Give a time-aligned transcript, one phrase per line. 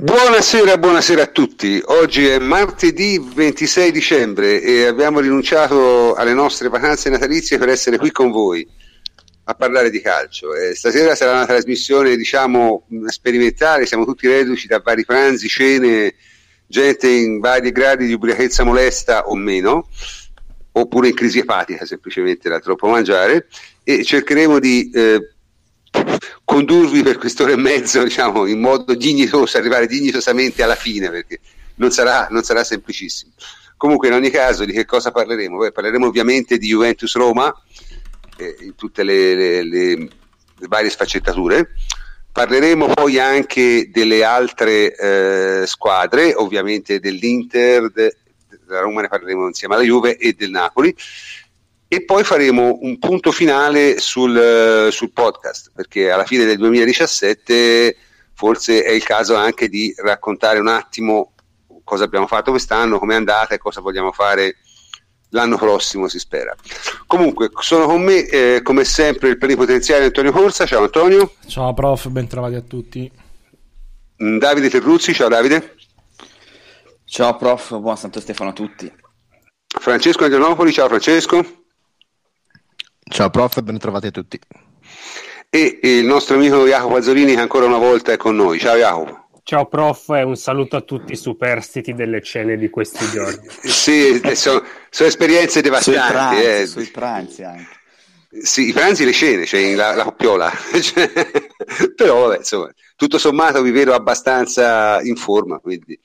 [0.00, 1.82] Buonasera, buonasera a tutti.
[1.86, 8.12] Oggi è martedì 26 dicembre e abbiamo rinunciato alle nostre vacanze natalizie per essere qui
[8.12, 8.64] con voi
[9.42, 10.54] a parlare di calcio.
[10.54, 16.14] Eh, stasera sarà una trasmissione, diciamo, sperimentale, siamo tutti reduci da vari pranzi, cene,
[16.64, 19.88] gente in vari gradi di ubriachezza molesta o meno,
[20.70, 23.48] oppure in crisi epatica semplicemente da troppo mangiare,
[23.82, 25.32] e cercheremo di eh,
[26.44, 31.40] condurvi per quest'ora e mezzo diciamo, in modo dignitoso, arrivare dignitosamente alla fine perché
[31.76, 33.32] non sarà, non sarà semplicissimo.
[33.76, 35.58] Comunque in ogni caso di che cosa parleremo?
[35.58, 37.54] Beh, parleremo ovviamente di Juventus Roma
[38.36, 41.70] eh, in tutte le, le, le, le, varie sfaccettature.
[42.32, 48.16] Parleremo poi anche delle altre eh, squadre, ovviamente dell'Inter, de,
[48.66, 50.94] della Roma ne parleremo insieme alla Juve e del Napoli
[51.88, 57.96] e poi faremo un punto finale sul, sul, podcast, perché alla fine del 2017
[58.34, 61.32] forse è il caso anche di raccontare un attimo
[61.88, 64.56] cosa abbiamo fatto quest'anno, come è andata e cosa vogliamo fare
[65.30, 66.54] l'anno prossimo, si spera.
[67.06, 70.66] Comunque, sono con me, eh, come sempre, il plenipotenziario Antonio Corsa.
[70.66, 71.32] Ciao Antonio.
[71.46, 73.10] Ciao prof, ben trovati a tutti.
[74.22, 75.76] Mm, Davide Terruzzi, ciao Davide.
[77.04, 78.92] Ciao prof, buon Santo Stefano a tutti.
[79.66, 81.57] Francesco Angelopoli, ciao Francesco.
[83.08, 84.38] Ciao prof, ben trovati a tutti.
[85.50, 88.58] E, e il nostro amico Jacopo Azzolini che ancora una volta è con noi.
[88.58, 89.28] Ciao Jacopo.
[89.42, 93.48] Ciao prof e un saluto a tutti i superstiti delle cene di questi giorni.
[93.62, 96.00] sì, sono, sono, esperienze devastanti.
[96.00, 96.66] Sui pranzi, eh.
[96.66, 97.76] sui pranzi anche.
[98.42, 100.52] Sì, i pranzi e le cene, cioè la, la coppiola.
[100.78, 101.10] Cioè,
[101.96, 105.98] però vabbè, insomma, tutto sommato vi vedo abbastanza in forma, quindi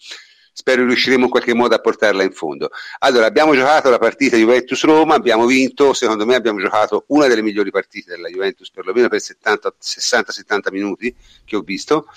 [0.53, 2.69] spero riusciremo in qualche modo a portarla in fondo.
[2.99, 7.71] Allora, abbiamo giocato la partita Juventus-Roma, abbiamo vinto, secondo me abbiamo giocato una delle migliori
[7.71, 12.07] partite della Juventus, perlomeno per 60-70 minuti che ho visto.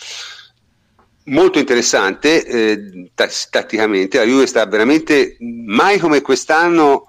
[1.25, 7.07] Molto interessante eh, tatticamente, la Juve sta veramente mai come quest'anno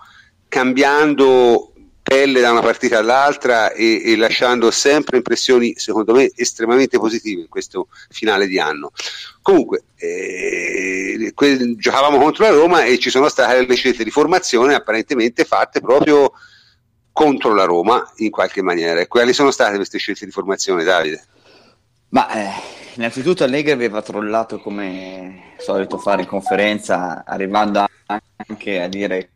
[0.47, 1.74] cambiando
[2.07, 7.50] pelle da una partita all'altra e, e, lasciando sempre impressioni, secondo me, estremamente positive in
[7.50, 8.91] questo finale di anno.
[9.41, 14.73] Comunque, eh, que- giocavamo contro la Roma e ci sono state le scelte di formazione
[14.73, 16.31] apparentemente fatte proprio
[17.12, 19.01] contro la Roma in qualche maniera.
[19.01, 21.25] E quali sono state queste scelte di formazione, Davide?
[22.09, 22.62] Ma eh,
[22.94, 27.85] innanzitutto Allegri aveva trollato come solito fare in conferenza, arrivando
[28.47, 29.31] anche a dire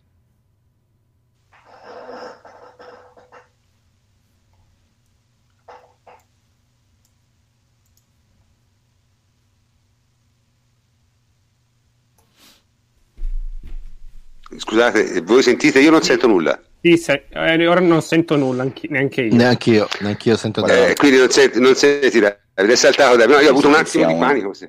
[14.58, 15.80] Scusate, voi sentite?
[15.80, 16.60] Io non sento nulla.
[16.82, 19.36] Sì, se, eh, ora non sento nulla, anche, neanche io.
[19.36, 23.36] Neanche io, neanche io sento eh, Quindi non senti, non senti Davide, è saltato Davide.
[23.36, 24.54] No, io ho avuto un attimo di panico.
[24.54, 24.68] Sì.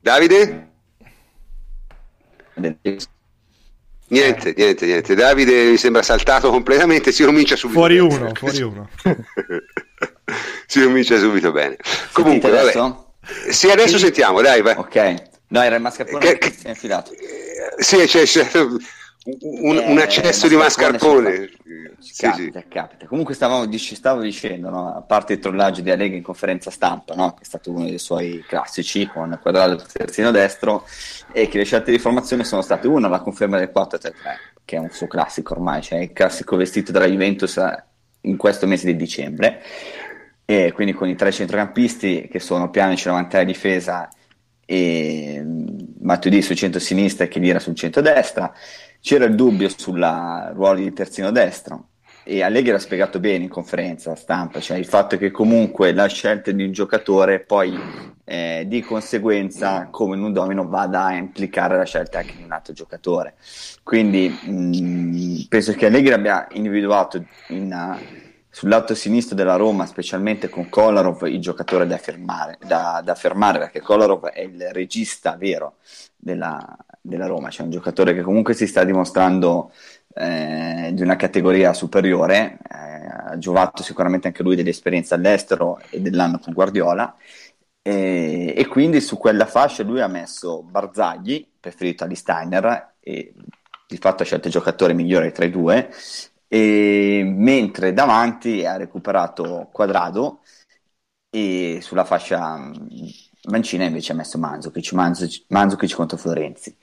[0.00, 0.68] Davide?
[4.08, 5.14] Niente, niente, niente.
[5.14, 7.80] Davide mi sembra saltato completamente, si comincia subito.
[7.80, 8.14] Fuori bene.
[8.14, 8.88] uno, fuori uno.
[10.66, 11.76] si comincia subito bene.
[12.12, 12.94] Comunque, vabbè.
[13.50, 14.76] Sì, adesso sentiamo, dai, vai.
[14.76, 15.32] Ok.
[15.54, 17.12] No, era il mascarpone che, si è infilato.
[17.78, 18.76] Sì, c'è, c'è un,
[19.24, 21.48] eh, un, accesso di mascarpone.
[22.00, 22.66] Sì, capita, sì.
[22.66, 23.06] capita.
[23.06, 24.96] Comunque stavamo, stavo dicendo, no?
[24.96, 27.34] a parte il trollaggio di Allegri in conferenza stampa, no?
[27.34, 30.86] che è stato uno dei suoi classici con quadrato terzino destro,
[31.30, 34.12] e che le scelte di formazione sono state una, la conferma del 4-3-3,
[34.64, 37.60] che è un suo classico ormai, cioè il classico vestito dalla Juventus
[38.22, 39.62] in questo mese di dicembre,
[40.44, 44.08] e quindi con i tre centrocampisti che sono Pianici davanti alla difesa
[44.64, 45.42] e
[46.00, 48.52] Matuidi sul centro-sinistra e Chedira sul centro-destra.
[49.00, 50.00] C'era il dubbio sul
[50.54, 51.88] ruolo di terzino destro
[52.26, 56.50] e Allegri l'ha spiegato bene in conferenza stampa, cioè il fatto che comunque la scelta
[56.50, 57.78] di un giocatore poi
[58.24, 62.52] eh, di conseguenza come in un domino vada a implicare la scelta anche di un
[62.52, 63.34] altro giocatore.
[63.82, 67.98] Quindi mh, penso che Allegri abbia individuato in,
[68.54, 73.58] sul lato sinistro della Roma, specialmente con Kolarov, il giocatore da fermare, da, da fermare
[73.58, 75.78] perché Kolarov è il regista vero
[76.16, 79.72] della, della, Roma, cioè un giocatore che comunque si sta dimostrando
[80.14, 86.38] eh, di una categoria superiore, eh, ha giovato sicuramente anche lui dell'esperienza all'estero e dell'anno
[86.38, 87.12] con Guardiola,
[87.82, 93.34] e, e quindi su quella fascia lui ha messo Barzagli, preferito agli Steiner, e
[93.88, 95.90] di fatto ha scelto il giocatore migliore tra i due,
[96.54, 100.42] e mentre davanti ha recuperato Quadrado
[101.28, 102.72] e sulla fascia mm,
[103.48, 104.92] mancina invece ha messo Manzukic,
[105.48, 106.76] Manzukic, contro Florenzi.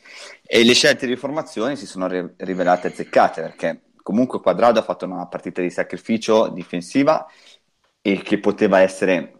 [0.46, 5.06] E le scelte di formazione si sono ri- rivelate azzeccate perché comunque Quadrado ha fatto
[5.06, 7.26] una partita di sacrificio difensiva
[8.02, 9.40] e che poteva essere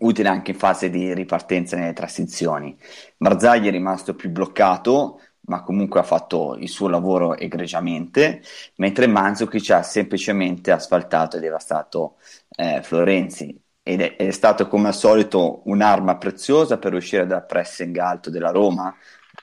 [0.00, 2.76] utile anche in fase di ripartenza nelle transizioni.
[3.18, 8.42] Marzagli è rimasto più bloccato, ma comunque ha fatto il suo lavoro egregiamente,
[8.76, 12.16] mentre Manzukic ha semplicemente asfaltato e devastato
[12.56, 13.58] eh, Florenzi.
[13.84, 18.50] Ed è, è, stato come al solito un'arma preziosa per uscire dal pressing alto della
[18.50, 18.94] Roma,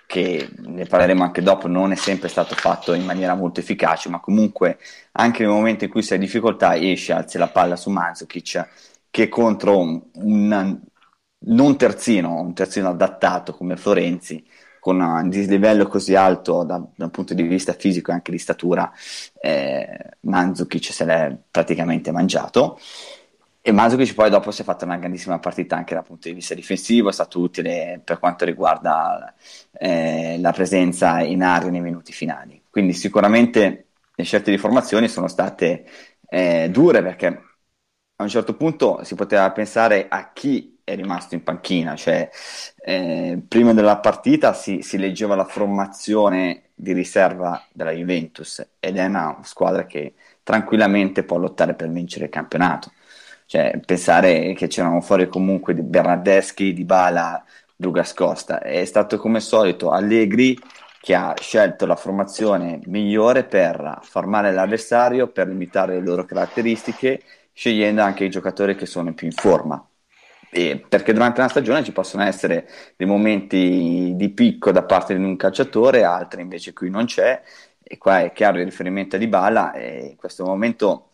[0.05, 4.19] che ne parleremo anche dopo, non è sempre stato fatto in maniera molto efficace, ma
[4.19, 4.77] comunque
[5.13, 8.67] anche nel momento in cui sei in difficoltà esce, alzi la palla su Manzukic,
[9.09, 10.79] che contro un, un
[11.41, 14.45] non terzino, un terzino adattato come Florenzi,
[14.79, 18.37] con un dislivello così alto da, da, un punto di vista fisico e anche di
[18.37, 18.91] statura,
[19.41, 22.79] eh, Mandzukic se l'è praticamente mangiato.
[23.61, 26.53] E Mandzukic poi dopo si è fatto una grandissima partita anche dal punto di vista
[26.55, 29.33] difensivo, è stato utile per quanto riguarda
[29.73, 32.61] eh, la presenza in area nei minuti finali.
[32.69, 35.85] Quindi sicuramente le scelte di formazione sono state
[36.29, 37.27] eh, dure perché
[38.15, 42.29] a un certo punto si poteva pensare a chi è rimasto in panchina, cioè
[42.81, 49.05] eh, prima della partita si, si, leggeva la formazione di riserva della Juventus ed è
[49.05, 52.91] una squadra che tranquillamente può lottare per vincere il campionato.
[53.45, 57.43] Cioè, pensare che c'erano fuori comunque di Bernardeschi, Di Bala,
[57.75, 58.61] Dugas Costa.
[58.61, 60.57] È stato come solito Allegri
[61.01, 67.21] che ha scelto la formazione migliore per formare l'avversario, per limitare le loro caratteristiche,
[67.53, 69.88] scegliendo anche i giocatori che sono più in forma.
[70.51, 75.23] E perché durante una stagione ci possono essere dei momenti di picco da parte di
[75.23, 77.41] un calciatore, altri invece qui non c'è,
[77.83, 81.05] e qua è chiaro il riferimento a Dybala, e in questo momento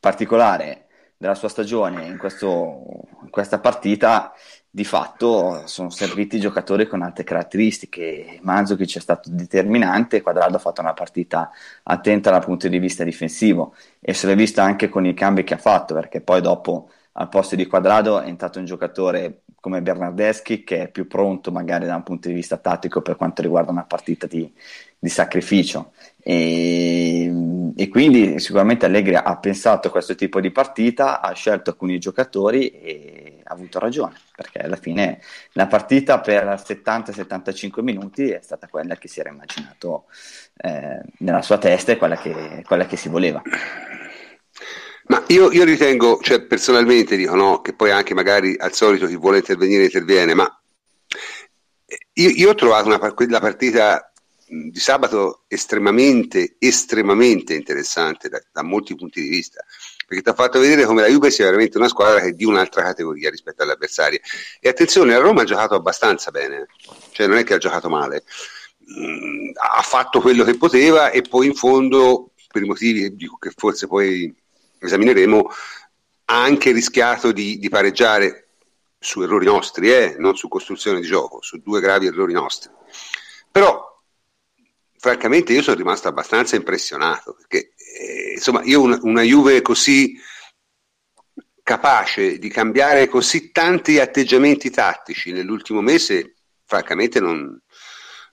[0.00, 0.86] particolare
[1.16, 2.84] della sua stagione, in, questo,
[3.22, 4.32] in questa partita,
[4.70, 8.38] di fatto sono serviti giocatori con altre caratteristiche.
[8.42, 11.50] Manzukic è stato determinante, Quadrado ha fatto una partita
[11.84, 15.54] attenta dal punto di vista difensivo e se l'è vista anche con i cambi che
[15.54, 20.62] ha fatto, perché poi dopo al posto di Quadrado è entrato un giocatore come Bernardeschi
[20.62, 23.84] che è più pronto magari da un punto di vista tattico per quanto riguarda una
[23.84, 24.50] partita di,
[24.96, 25.92] di sacrificio
[26.22, 27.32] e,
[27.74, 32.68] e, quindi sicuramente Allegri ha pensato a questo tipo di partita, ha scelto alcuni giocatori
[32.70, 35.20] e ha avuto ragione perché alla fine
[35.52, 40.04] la partita per 70-75 minuti è stata quella che si era immaginato
[40.56, 43.42] eh, nella sua testa e quella che, quella che si voleva.
[45.28, 49.38] Io, io ritengo, cioè personalmente dico no, che poi anche magari al solito chi vuole
[49.38, 50.60] intervenire interviene, ma
[52.14, 54.10] io, io ho trovato una, la partita
[54.46, 59.62] di sabato estremamente, estremamente interessante da, da, molti punti di vista,
[60.06, 62.46] perché ti ha fatto vedere come la Juve sia veramente una squadra che è di
[62.46, 64.22] un'altra categoria rispetto alle avversarie.
[64.60, 66.68] E attenzione, la Roma ha giocato abbastanza bene,
[67.10, 68.24] cioè non è che ha giocato male,
[68.98, 73.86] mm, ha fatto quello che poteva e poi in fondo, per i motivi che forse
[73.86, 74.34] poi
[74.78, 75.50] esamineremo,
[76.26, 78.48] ha anche rischiato di, di pareggiare
[78.98, 80.16] su errori nostri, eh?
[80.18, 82.70] non su costruzione di gioco, su due gravi errori nostri.
[83.50, 84.02] Però,
[84.96, 90.16] francamente, io sono rimasto abbastanza impressionato, perché eh, insomma, io una, una Juve così
[91.62, 97.60] capace di cambiare così tanti atteggiamenti tattici nell'ultimo mese, francamente non,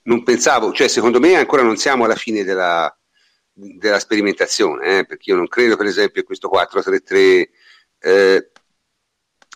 [0.04, 2.94] non pensavo, cioè secondo me ancora non siamo alla fine della,
[3.58, 7.48] della sperimentazione, eh, perché io non credo per esempio che questo 4-3-3
[7.98, 8.50] eh,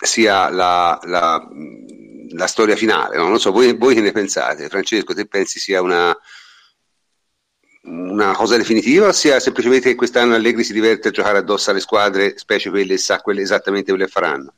[0.02, 1.46] sia la, la,
[2.30, 3.28] la, storia finale, no?
[3.28, 4.70] non so, voi, voi, che ne pensate?
[4.70, 6.16] Francesco, te pensi sia una,
[7.82, 11.80] una cosa definitiva o sia semplicemente che quest'anno Allegri si diverte a giocare addosso alle
[11.80, 14.54] squadre, specie quelle, sa quelle esattamente quelle faranno?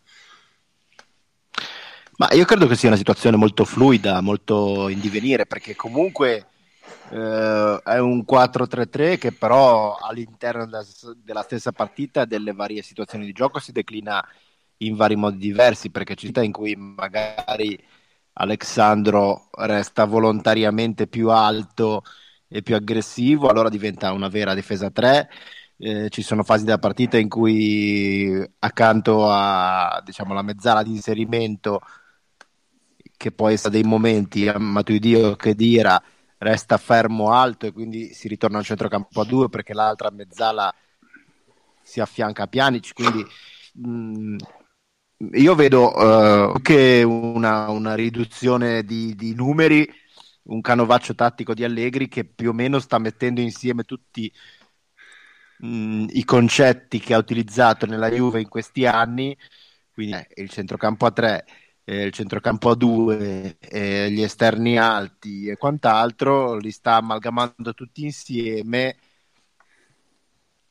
[2.18, 6.46] Ma io credo che sia una situazione molto fluida, molto in divenire, perché comunque
[7.12, 10.84] eh, è un 4-3-3 che però all'interno della,
[11.22, 14.26] della stessa partita delle varie situazioni di gioco si declina
[14.78, 17.78] in vari modi diversi perché ci sta in cui magari
[18.34, 22.02] Alessandro resta volontariamente più alto
[22.48, 25.30] e più aggressivo, allora diventa una vera difesa 3.
[25.78, 31.80] Eh, ci sono fasi della partita in cui accanto a diciamo, la mezzala di inserimento,
[33.16, 36.02] che poi sta dei momenti a Matuidi che Dira
[36.42, 40.74] resta fermo alto e quindi si ritorna al centrocampo a due perché l'altra mezzala
[41.80, 43.24] si affianca a Pjanic quindi
[43.74, 44.36] mh, mm,
[45.34, 45.92] io vedo
[46.54, 49.88] uh, che una, una riduzione di, di, numeri
[50.44, 54.32] un canovaccio tattico di Allegri che più o meno sta mettendo insieme tutti
[55.58, 59.36] mh, mm, i concetti che ha utilizzato nella Juve in questi anni
[59.92, 61.44] quindi eh, il centrocampo a tre
[61.84, 68.04] eh, il centrocampo a due, eh, gli esterni alti e quant'altro, li sta amalgamando tutti
[68.04, 68.96] insieme.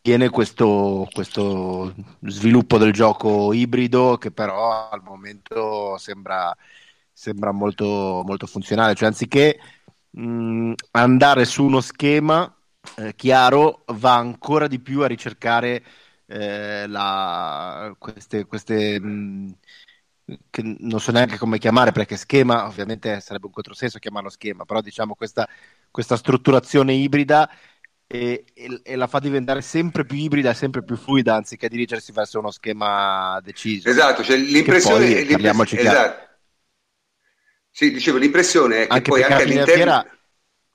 [0.04, 6.56] Viene questo, questo sviluppo del gioco ibrido che però al momento sembra,
[7.14, 9.60] sembra molto, molto funzionale, cioè anziché
[10.10, 12.52] mh, andare su uno schema
[12.98, 15.84] eh, chiaro va ancora di più a ricercare
[16.26, 19.56] eh, la, queste, queste mh,
[20.50, 24.82] che non so neanche come chiamare perché schema ovviamente sarebbe un controsenso chiamarlo schema però
[24.82, 25.48] diciamo questa,
[25.90, 27.50] questa strutturazione ibrida
[28.08, 32.40] e, e, e, la fa diventare sempre più ibrida sempre più fluida anziché dirigersi verso
[32.40, 36.30] uno schema deciso esatto cioè l'impressione, poi, l'impressione esatto.
[37.70, 40.18] sì dicevo l'impressione è che anche poi anche all'interno fiera...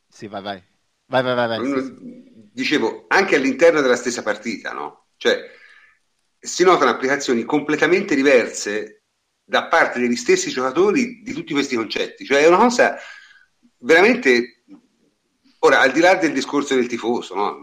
[0.09, 0.63] sì vai vai
[1.07, 2.51] vai vai, vai, vai sì, sì.
[2.53, 5.09] dicevo anche all'interno della stessa partita no?
[5.17, 5.55] cioè
[6.39, 8.96] si notano applicazioni completamente diverse
[9.49, 12.25] da parte degli stessi giocatori di tutti questi concetti.
[12.27, 12.99] Cioè è una cosa
[13.79, 14.65] veramente...
[15.61, 17.57] Ora, al di là del discorso del tifoso, no?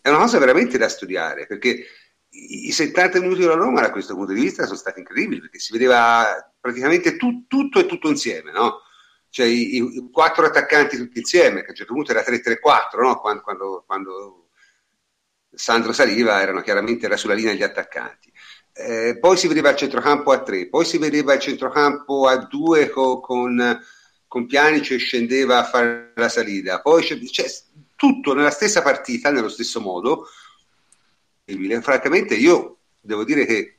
[0.00, 1.84] è una cosa veramente da studiare, perché
[2.30, 5.72] i 70 minuti della Roma da questo punto di vista sono stati incredibili, perché si
[5.72, 8.80] vedeva praticamente tu, tutto e tutto insieme, no?
[9.28, 13.20] Cioè i, i, quattro attaccanti tutti insieme, che a un certo punto era 3-3-4, no?
[13.20, 14.48] Quando, quando, quando
[15.52, 18.29] Sandro saliva erano chiaramente era sulla linea degli attaccanti.
[18.82, 22.88] Eh, poi si vedeva il centrocampo a tre, poi si vedeva il centrocampo a due
[22.88, 23.78] co- con,
[24.26, 27.44] con Pianice e scendeva a fare la salita, poi c'è, c'è
[27.94, 30.26] tutto nella stessa partita, nello stesso modo.
[31.82, 33.78] Francamente io devo dire che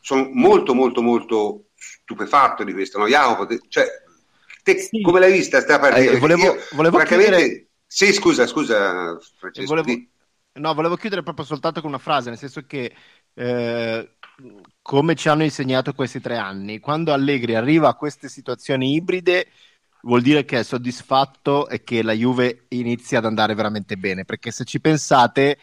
[0.00, 3.08] sono molto molto molto stupefatto di questo, no?
[3.08, 3.86] Jacopo, te, cioè,
[4.62, 5.00] te sì.
[5.00, 6.12] come l'hai vista sta partita?
[6.12, 7.36] Eh, volevo, io, volevo francamente...
[7.36, 7.66] chiedere...
[7.86, 9.74] Sì, scusa, scusa Francesco.
[9.74, 10.00] Volevo...
[10.54, 12.94] No, volevo chiudere proprio soltanto con una frase, nel senso che
[13.34, 14.16] eh,
[14.82, 19.48] come ci hanno insegnato questi tre anni, quando Allegri arriva a queste situazioni ibride
[20.02, 24.50] vuol dire che è soddisfatto e che la Juve inizia ad andare veramente bene, perché
[24.50, 25.58] se ci pensate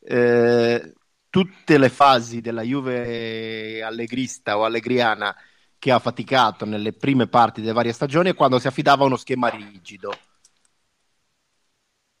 [0.00, 0.92] eh,
[1.30, 5.34] tutte le fasi della Juve allegrista o allegriana
[5.78, 9.16] che ha faticato nelle prime parti delle varie stagioni è quando si affidava a uno
[9.16, 10.12] schema rigido.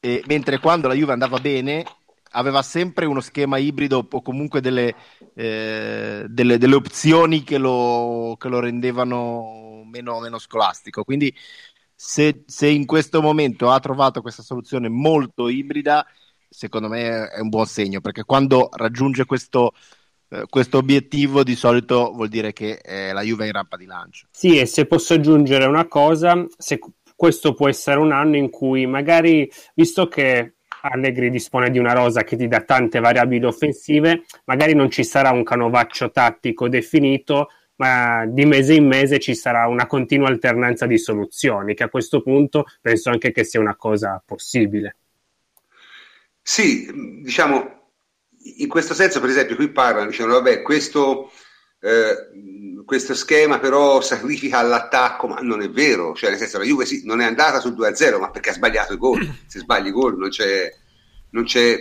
[0.02, 1.84] E, mentre quando la Juve andava bene
[2.30, 4.94] aveva sempre uno schema ibrido o comunque delle,
[5.34, 11.04] eh, delle, delle opzioni che lo, che lo rendevano meno, meno, scolastico.
[11.04, 11.34] Quindi
[11.94, 16.06] se, se, in questo momento ha trovato questa soluzione molto ibrida,
[16.48, 19.72] secondo me è un buon segno, perché quando raggiunge questo,
[20.28, 23.86] eh, questo obiettivo di solito vuol dire che eh, la Juve è in rampa di
[23.86, 24.28] lancio.
[24.30, 26.78] Sì, e se posso aggiungere una cosa, se
[27.16, 32.22] questo può essere un anno in cui magari, visto che Allegri dispone di una rosa
[32.22, 38.24] che ti dà tante variabili offensive, magari non ci sarà un canovaccio tattico definito, ma
[38.26, 42.66] di mese in mese ci sarà una continua alternanza di soluzioni, che a questo punto
[42.80, 44.96] penso anche che sia una cosa possibile.
[46.42, 47.80] Sì, diciamo,
[48.56, 51.30] in questo senso, per esempio, qui parlano, dicendo, vabbè, questo
[51.80, 56.86] eh, questo schema però sacrifica l'attacco, ma non è vero, cioè nel senso la Juve
[56.86, 59.92] sì, non è andata sul 2-0, ma perché ha sbagliato i gol, se sbagli i
[59.92, 60.74] gol non c'è,
[61.30, 61.78] non c'è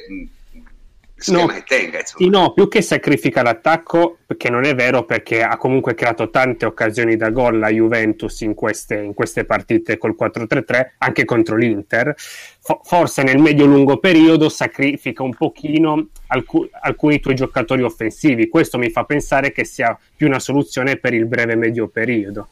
[1.19, 1.99] schema no, che tenga.
[2.03, 6.65] Sì, no, più che sacrifica l'attacco, perché non è vero, perché ha comunque creato tante
[6.65, 12.13] occasioni da gol la Juventus in queste, in queste partite col 4-3-3, anche contro l'Inter.
[12.15, 18.47] F- forse nel medio-lungo periodo sacrifica un pochino alc- alcuni tuoi giocatori offensivi.
[18.47, 22.49] Questo mi fa pensare che sia più una soluzione per il breve-medio periodo.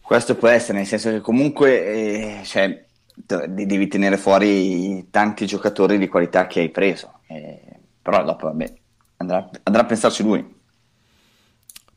[0.00, 6.08] Questo può essere, nel senso che comunque eh, cioè, devi tenere fuori tanti giocatori di
[6.08, 7.20] qualità che hai preso.
[7.26, 8.72] Eh, però dopo vabbè,
[9.18, 10.62] andrà, andrà, a pensarci lui.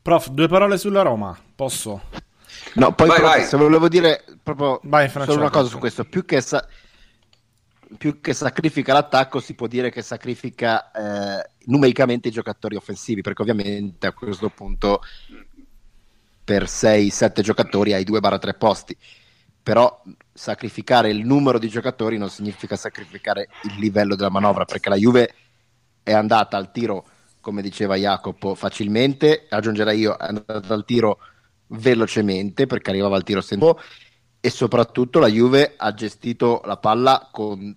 [0.00, 2.02] Prof, due parole sulla Roma, posso?
[2.74, 3.44] No, poi vai, vai.
[3.44, 6.66] se volevo dire proprio vai, solo una cosa su questo, più che, sa-
[7.98, 13.42] più che, sacrifica l'attacco si può dire che sacrifica eh, numericamente i giocatori offensivi, perché
[13.42, 15.02] ovviamente a questo punto
[16.42, 18.96] per 6-7 giocatori hai 2-3 posti
[19.68, 20.02] però
[20.38, 25.34] sacrificare il numero di giocatori non significa sacrificare il livello della manovra, perché la Juve
[26.02, 27.04] è andata al tiro,
[27.40, 31.18] come diceva Jacopo, facilmente, aggiungerei io, è andata al tiro
[31.70, 33.74] velocemente perché arrivava al tiro senza
[34.40, 37.76] e soprattutto la Juve ha gestito la palla con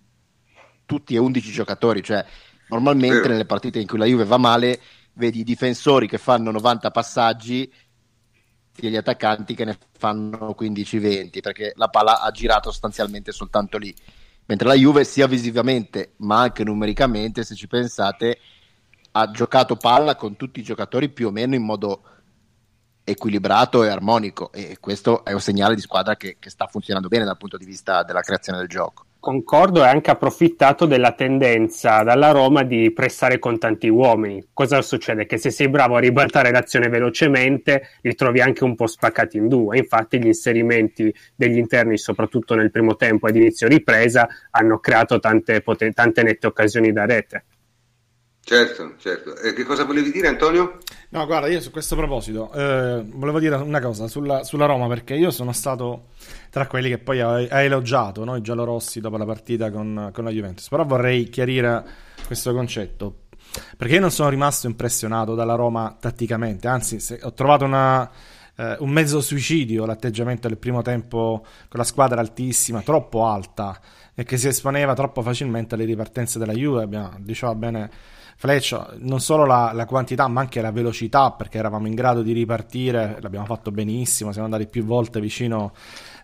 [0.85, 2.23] tutti e 11 giocatori, cioè
[2.69, 4.79] normalmente nelle partite in cui la Juve va male
[5.13, 7.71] vedi i difensori che fanno 90 passaggi
[8.89, 13.93] gli attaccanti che ne fanno 15-20 perché la palla ha girato sostanzialmente soltanto lì.
[14.45, 18.39] Mentre la Juve sia visivamente ma anche numericamente se ci pensate
[19.11, 22.03] ha giocato palla con tutti i giocatori più o meno in modo
[23.03, 27.25] equilibrato e armonico e questo è un segnale di squadra che, che sta funzionando bene
[27.25, 32.31] dal punto di vista della creazione del gioco Concordo e anche approfittato della tendenza dalla
[32.31, 34.43] Roma di pressare con tanti uomini.
[34.51, 35.27] Cosa succede?
[35.27, 39.47] Che se sei bravo a ribaltare l'azione velocemente, li trovi anche un po' spaccati in
[39.47, 39.77] due.
[39.77, 45.61] Infatti gli inserimenti degli interni, soprattutto nel primo tempo ed inizio ripresa, hanno creato tante,
[45.61, 47.43] poten- tante nette occasioni da rete.
[48.43, 49.38] Certo, certo.
[49.38, 50.79] E che cosa volevi dire Antonio?
[51.10, 55.13] No, guarda, io su questo proposito eh, volevo dire una cosa sulla, sulla, Roma, perché
[55.13, 56.07] io sono stato
[56.50, 60.24] tra quelli che poi ha, ha elogiato no, i giallorossi dopo la partita con, con,
[60.24, 61.83] la Juventus, però vorrei chiarire
[62.25, 63.24] questo concetto,
[63.77, 68.10] perché io non sono rimasto impressionato dalla Roma tatticamente, anzi ho trovato una,
[68.55, 73.79] eh, un mezzo suicidio l'atteggiamento del primo tempo con la squadra altissima, troppo alta,
[74.15, 77.89] e che si esponeva troppo facilmente alle ripartenze della Juve, abbiamo, diceva bene
[78.41, 82.31] Fleccia, non solo la, la, quantità ma anche la velocità perché eravamo in grado di
[82.31, 85.74] ripartire, l'abbiamo fatto benissimo, siamo andati più volte vicino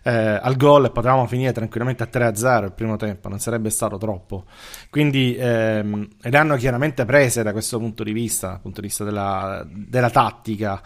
[0.02, 3.98] eh, al gol e potevamo finire tranquillamente a 3-0 il primo tempo, non sarebbe stato
[3.98, 4.46] troppo.
[4.90, 9.04] Quindi ehm, le hanno chiaramente prese da questo punto di vista, dal punto di vista
[9.04, 10.82] della, della tattica.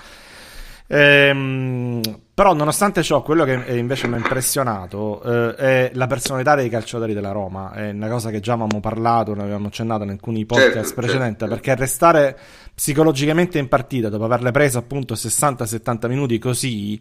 [0.95, 2.03] Ehm,
[2.35, 7.15] però, nonostante ciò, quello che invece mi ha impressionato eh, è la personalità dei calciatori
[7.15, 7.73] della Roma.
[7.73, 11.39] È una cosa che già avevamo parlato, ne avevamo accennato in alcuni podcast certo, precedenti.
[11.41, 11.55] Certo.
[11.55, 12.39] Perché restare
[12.75, 17.01] psicologicamente in partita dopo averle prese appunto 60-70 minuti così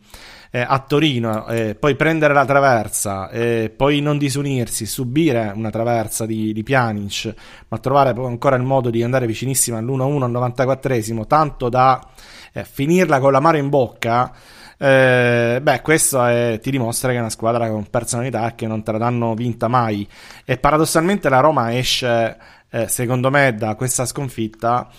[0.52, 6.26] eh, a Torino, eh, poi prendere la traversa, eh, poi non disunirsi, subire una traversa
[6.26, 7.34] di, di Pjanic,
[7.70, 12.06] ma trovare ancora il modo di andare vicinissimo all'1-1 al 94esimo, tanto da
[12.52, 14.34] eh, finirla con la mano in bocca
[14.84, 18.92] eh, beh, questo è, ti dimostra che è una squadra con personalità che non te
[18.92, 20.08] la danno vinta mai.
[20.44, 22.36] E paradossalmente la Roma esce,
[22.68, 24.90] eh, secondo me, da questa sconfitta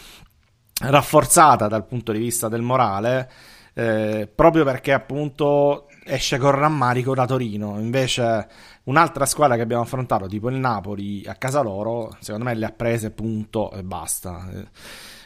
[0.82, 3.28] rafforzata dal punto di vista del morale,
[3.74, 7.80] eh, proprio perché appunto esce con rammarico da Torino.
[7.80, 8.46] Invece
[8.84, 12.72] un'altra squadra che abbiamo affrontato, tipo il Napoli, a casa loro, secondo me le ha
[12.72, 14.46] prese punto e basta.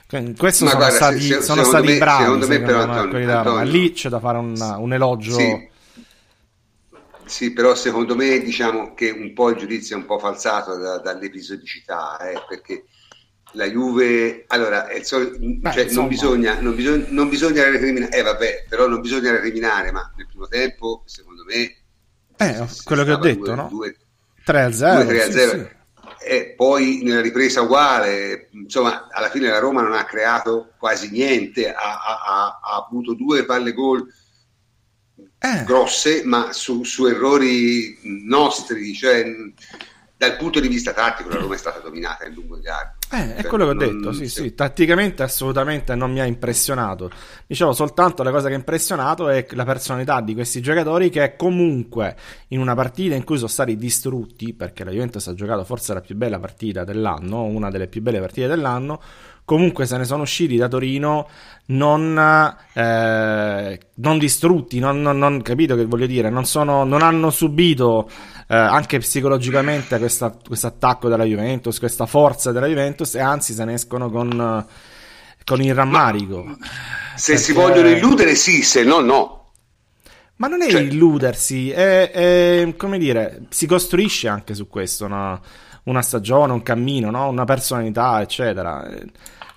[0.08, 3.64] Questo Ma sono guarda, stati, se, sono stati me, bravi, secondo me, però, Antonio, Antonio,
[3.64, 5.34] lì c'è da fare un, un elogio.
[5.34, 5.68] Sì.
[7.24, 7.52] sì.
[7.52, 12.18] però secondo me diciamo che un po' il giudizio è un po' falsato da, dall'episodicità,
[12.18, 12.84] eh, perché
[13.52, 18.66] la Juve, allora, sol- Beh, cioè, non, bisogna, non, bisogna, non bisogna recriminare, eh vabbè,
[18.68, 21.76] però non bisogna recriminare, ma nel primo tempo, secondo me...
[22.36, 23.68] Eh, quello che ho detto, 2, no?
[23.70, 23.96] 2,
[24.44, 25.02] 3 0.
[25.02, 25.50] 2, 3 0.
[25.50, 25.75] Sì, sì
[26.56, 32.00] poi nella ripresa uguale, insomma, alla fine la Roma non ha creato quasi niente, ha,
[32.00, 34.04] ha, ha avuto due palle gol
[35.38, 35.64] eh.
[35.64, 39.24] grosse, ma su, su, errori nostri, cioè
[40.18, 42.94] dal punto di vista tattico la Roma è stata dominata in lungo e largo.
[43.12, 47.10] Eh, è cioè, quello che ho detto, sì, sì, tatticamente assolutamente non mi ha impressionato.
[47.46, 52.16] Dicevo soltanto la cosa che ha impressionato è la personalità di questi giocatori che comunque
[52.48, 56.00] in una partita in cui sono stati distrutti, perché la Juventus ha giocato forse la
[56.00, 59.00] più bella partita dell'anno, una delle più belle partite dell'anno,
[59.46, 61.28] comunque se ne sono usciti da Torino
[61.66, 62.18] non,
[62.74, 68.10] eh, non distrutti, non, non, non, capito che voglio dire, non, sono, non hanno subito
[68.48, 73.74] eh, anche psicologicamente questo attacco della Juventus, questa forza della Juventus e anzi se ne
[73.74, 74.66] escono con,
[75.44, 76.42] con il rammarico.
[76.42, 76.58] Ma
[77.14, 77.46] se perché...
[77.46, 79.34] si vogliono illudere sì, se no no.
[80.38, 80.82] Ma non è cioè...
[80.82, 85.40] illudersi, è, è, come dire, si costruisce anche su questo una,
[85.84, 87.28] una stagione, un cammino, no?
[87.28, 88.86] una personalità, eccetera.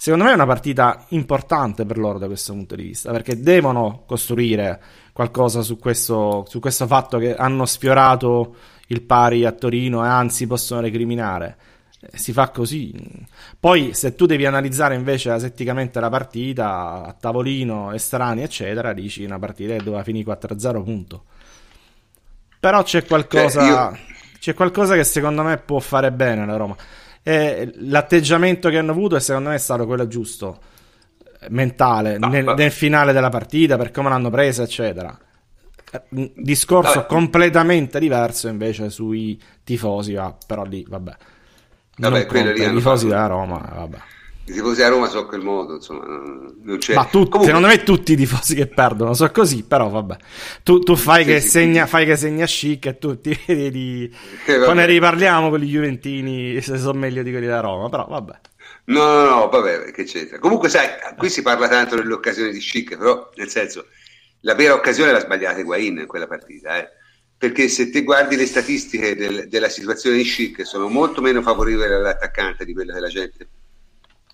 [0.02, 4.04] Secondo me è una partita importante per loro da questo punto di vista, perché devono
[4.08, 4.82] costruire
[5.12, 8.56] qualcosa su questo, su questo fatto che hanno sfiorato
[8.88, 11.58] il pari a Torino e anzi possono recriminare.
[12.00, 12.94] Eh, si fa così.
[13.60, 19.38] Poi, se tu devi analizzare invece asetticamente la partita a tavolino, estranei, eccetera, dici una
[19.38, 21.24] partita che doveva finire 4-0, punto.
[22.58, 23.98] Però c'è qualcosa, cioè, io...
[24.40, 26.78] c'è qualcosa che secondo me può fare bene la Roma.
[27.24, 30.60] E l'atteggiamento che hanno avuto, è, secondo me, è stato quello giusto,
[31.50, 35.18] mentale, no, nel, nel finale della partita, per come l'hanno presa, eccetera
[36.10, 37.08] un discorso vabbè.
[37.08, 41.16] completamente diverso invece sui tifosi, ah, però lì vabbè.
[41.98, 43.98] Vabbè, conta, i tifosi della Roma, vabbè.
[44.50, 46.96] I tifosi della Roma sono quel modo, insomma, non c'è.
[46.96, 47.46] Ma tutti, Comunque...
[47.46, 50.18] secondo me tutti i tifosi che perdono sono così, però vabbè.
[50.64, 51.90] Tu, tu fai, sì, che sì, segna, sì.
[51.92, 54.12] fai che segna chic e tutti vedi.
[54.46, 58.08] Eh, Poi ne riparliamo con gli Juventini, se sono meglio di quelli della Roma, però
[58.08, 58.40] vabbè.
[58.86, 60.40] No, no, no, vabbè, che c'entra.
[60.40, 63.86] Comunque, sai, qui si parla tanto delle occasioni di chic, però nel senso
[64.42, 66.90] la vera occasione l'ha sbagliata Higuain in quella partita, eh?
[67.40, 71.94] perché se ti guardi le statistiche del, della situazione di Schick sono molto meno favorevoli
[71.94, 73.48] all'attaccante di quella che la gente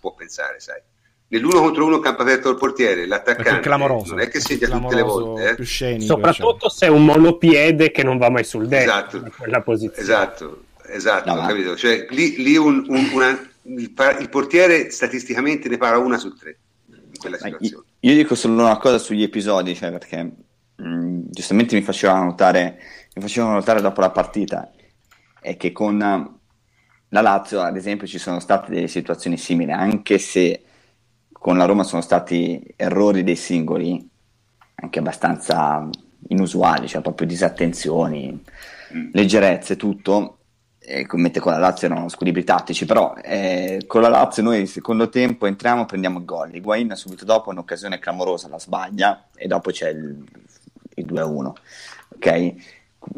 [0.06, 0.80] può pensare, sai.
[1.28, 5.56] Nell'uno contro uno campo aperto al portiere, l'attaccante non è che segna tutte le volte.
[5.58, 5.64] Eh?
[5.64, 6.78] Scenico, Soprattutto cioè.
[6.78, 10.02] se è un monopiede che non va mai sul destro esatto, quella posizione.
[10.02, 10.64] Esatto.
[10.86, 11.76] esatto, ho capito.
[11.76, 16.60] Cioè, lì, lì un, un, una, il, il, portiere statisticamente ne para una su tre
[16.86, 17.86] in quella situazione.
[18.00, 22.26] Io, io dico solo una cosa sugli episodi, cioè perché mh, mm, giustamente mi facevano
[22.26, 22.78] notare,
[23.16, 24.72] mi facevano notare dopo la partita,
[25.42, 26.35] è che con
[27.16, 30.64] la Lazio, ad esempio, ci sono state delle situazioni simili, anche se
[31.32, 34.06] con la Roma sono stati errori dei singoli,
[34.76, 35.88] anche abbastanza
[36.28, 38.44] inusuali, cioè proprio disattenzioni,
[38.94, 39.10] mm.
[39.14, 40.40] leggerezze, tutto.
[40.78, 44.68] E mentre con la Lazio erano squilibri tattici, però eh, con la Lazio noi il
[44.68, 46.54] secondo tempo entriamo e prendiamo il gol.
[46.54, 50.22] Higuain subito dopo un'occasione clamorosa, la sbaglia e dopo c'è il,
[50.96, 51.52] il 2-1.
[52.16, 52.54] Ok?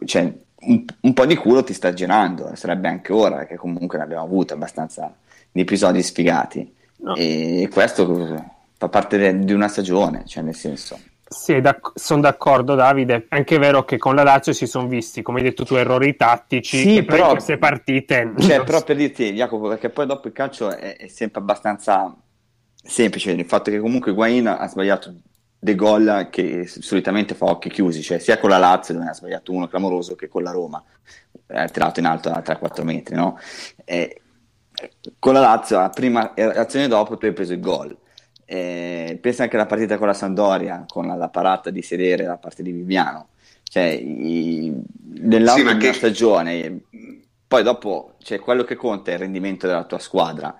[0.05, 4.04] Cioè, un, un, po' di culo ti sta girando, sarebbe anche ora che comunque ne
[4.04, 5.13] abbiamo avuto abbastanza
[5.52, 6.76] di episodi sfigati.
[7.00, 7.15] No.
[7.15, 8.46] E questo
[8.78, 11.00] fa parte di una stagione, cioè nel senso.
[11.30, 15.22] Sì, d'ac- sono d'accordo Davide, è anche vero che con la Lazio si sono visti,
[15.22, 18.34] come hai detto tu, errori tattici sì, però queste partite...
[18.39, 22.15] Cioè, però per dirti, Jacopo, perché poi dopo il calcio è, è sempre abbastanza
[22.82, 25.13] semplice, il fatto che comunque Guain ha sbagliato
[25.60, 29.52] dei gol che solitamente fa occhi chiusi, cioè sia con la Lazio dove ha sbagliato
[29.52, 30.84] uno clamoroso che con la Roma,
[31.48, 33.39] ha tirato in alto a 3-4 metri, no?
[33.86, 34.22] E
[35.20, 37.98] con la Lazio, la prima azione dopo tu hai preso il gol
[38.50, 42.38] eh, pensa anche alla partita con la Sandoria, con la, la parata di sedere da
[42.38, 43.28] parte di Viviano.
[43.62, 44.74] Cioè, i,
[45.20, 45.91] nell'auto sì, che...
[45.91, 46.80] stagione,
[47.46, 50.58] poi dopo cioè, quello che conta è il rendimento della tua squadra.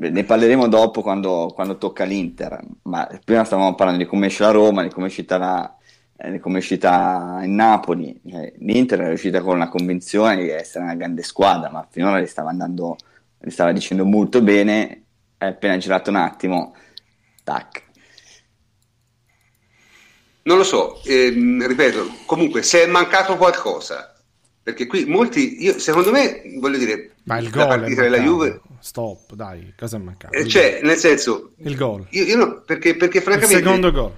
[0.00, 4.52] Ne parleremo dopo quando, quando tocca l'Inter, ma prima stavamo parlando di come esce la
[4.52, 5.76] Roma, di come è uscita, la,
[6.16, 8.20] eh, come è uscita in Napoli.
[8.24, 12.26] Cioè, L'Inter è uscita con la convinzione di essere una grande squadra, ma finora le
[12.26, 12.96] stava andando,
[13.38, 15.02] le stava dicendo molto bene,
[15.36, 16.76] è appena girato un attimo
[17.42, 17.82] Tac.
[20.42, 24.14] Non lo so, ehm, ripeto, comunque se è mancato qualcosa,
[24.62, 28.60] perché qui molti, io, secondo me, voglio dire, ma il gol partita della Juve...
[28.80, 30.34] Stop, dai, cosa è mancato?
[30.34, 31.52] Eh, cioè, nel senso...
[31.58, 32.06] Il gol.
[32.10, 33.56] Io, io no, perché, perché francamente...
[33.56, 34.14] Il secondo gol.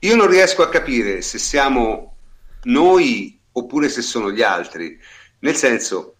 [0.00, 2.16] Io non riesco a capire se siamo
[2.64, 4.98] noi oppure se sono gli altri.
[5.40, 6.16] Nel senso,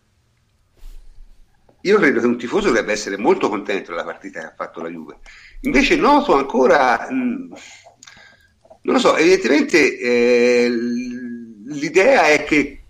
[1.82, 4.88] io credo che un tifoso dovrebbe essere molto contento della partita che ha fatto la
[4.88, 5.18] Juve.
[5.62, 7.52] Invece noto ancora, mh, mm,
[8.82, 12.82] non lo so, evidentemente eh, l'idea è che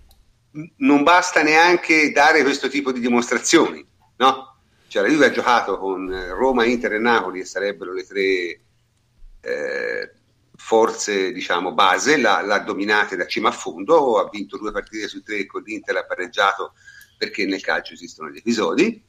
[0.77, 3.83] non basta neanche dare questo tipo di dimostrazioni,
[4.17, 4.57] no?
[4.87, 8.61] Cioè la Juve ha giocato con Roma, Inter e Napoli e sarebbero le tre
[9.41, 10.13] eh,
[10.55, 15.23] forze, diciamo, base, l'ha, l'ha dominata da cima a fondo, ha vinto due partite su
[15.23, 16.73] tre con l'Inter, ha pareggiato
[17.17, 19.03] perché nel calcio esistono gli episodi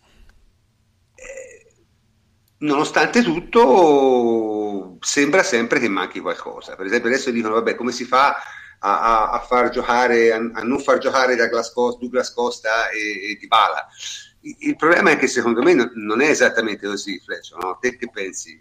[2.64, 6.74] nonostante tutto sembra sempre che manchi qualcosa.
[6.76, 8.36] Per esempio adesso dicono, vabbè, come si fa
[8.80, 13.36] a, a, a far giocare, a, a, non far giocare Costa, Douglas Costa e, e
[13.36, 13.86] Dybala?
[13.86, 17.78] Il, il problema è che secondo me non, è esattamente così, Fleccio, no?
[17.80, 18.58] Te che pensi?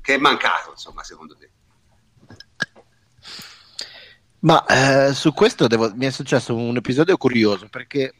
[0.00, 1.50] Che è mancato, insomma, secondo te?
[4.40, 8.12] Ma eh, su questo devo, mi è successo un episodio curioso perché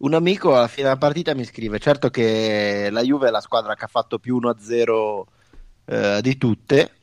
[0.00, 3.74] un amico alla fine della partita mi scrive: Certo che la Juve è la squadra
[3.74, 5.22] che ha fatto più 1-0
[5.86, 6.94] eh, di tutte.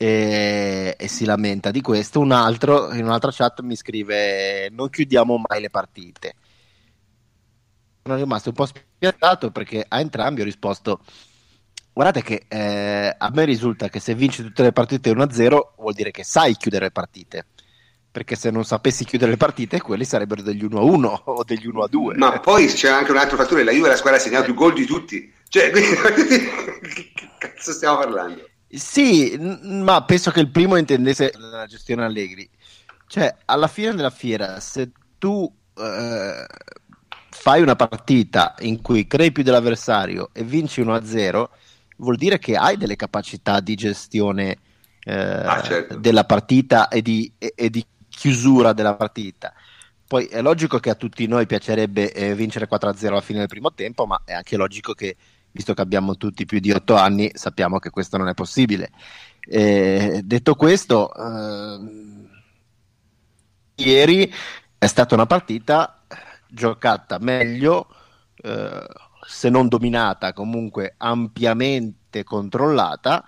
[0.00, 2.20] E, e, si lamenta di questo.
[2.20, 6.34] Un altro in un'altra chat mi scrive: Non chiudiamo mai le partite.
[8.08, 11.00] Sono rimasto un po' spiattato perché a entrambi ho risposto:
[11.92, 16.10] Guardate che eh, a me risulta che se vinci tutte le partite 1-0 vuol dire
[16.10, 17.44] che sai chiudere le partite
[18.10, 22.40] perché se non sapessi chiudere le partite quelli sarebbero degli 1-1 o degli 1-2 ma
[22.40, 24.54] poi c'è anche un altro fattore la Juve è la squadra che ha segnato più
[24.54, 25.30] gol di tutti.
[25.46, 28.48] Cioè che cazzo stiamo parlando?
[28.70, 32.48] Sì ma penso che il primo intendesse la gestione Allegri.
[33.06, 36.46] Cioè alla fine della fiera se tu eh,
[37.40, 41.44] fai una partita in cui crei più dell'avversario e vinci 1-0
[41.98, 44.58] vuol dire che hai delle capacità di gestione
[45.04, 45.96] eh, ah, certo.
[45.98, 49.54] della partita e di, e, e di chiusura della partita.
[50.06, 53.72] Poi è logico che a tutti noi piacerebbe eh, vincere 4-0 alla fine del primo
[53.72, 55.16] tempo, ma è anche logico che,
[55.52, 58.90] visto che abbiamo tutti più di 8 anni, sappiamo che questo non è possibile.
[59.40, 61.78] Eh, detto questo, eh,
[63.76, 64.32] ieri
[64.76, 65.97] è stata una partita
[66.48, 67.88] giocata meglio,
[68.36, 68.86] eh,
[69.26, 73.24] se non dominata, comunque ampiamente controllata.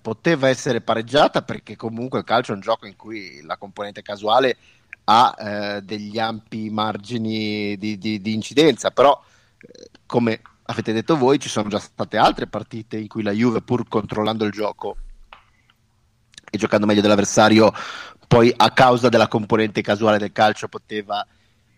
[0.00, 4.56] Poteva essere pareggiata perché comunque il calcio è un gioco in cui la componente casuale
[5.04, 9.20] ha eh, degli ampi margini di, di, di incidenza, però
[9.58, 13.62] eh, come avete detto voi ci sono già state altre partite in cui la Juve
[13.62, 14.96] pur controllando il gioco
[16.50, 17.72] e giocando meglio dell'avversario
[18.28, 21.26] poi a causa della componente casuale del calcio poteva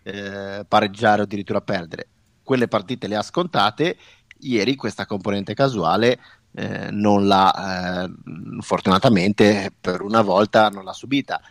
[0.05, 2.07] eh, pareggiare o addirittura perdere.
[2.43, 3.97] Quelle partite le ha scontate,
[4.39, 6.19] ieri questa componente casuale
[6.53, 8.11] eh, non l'ha, eh,
[8.61, 11.41] fortunatamente per una volta non l'ha subita.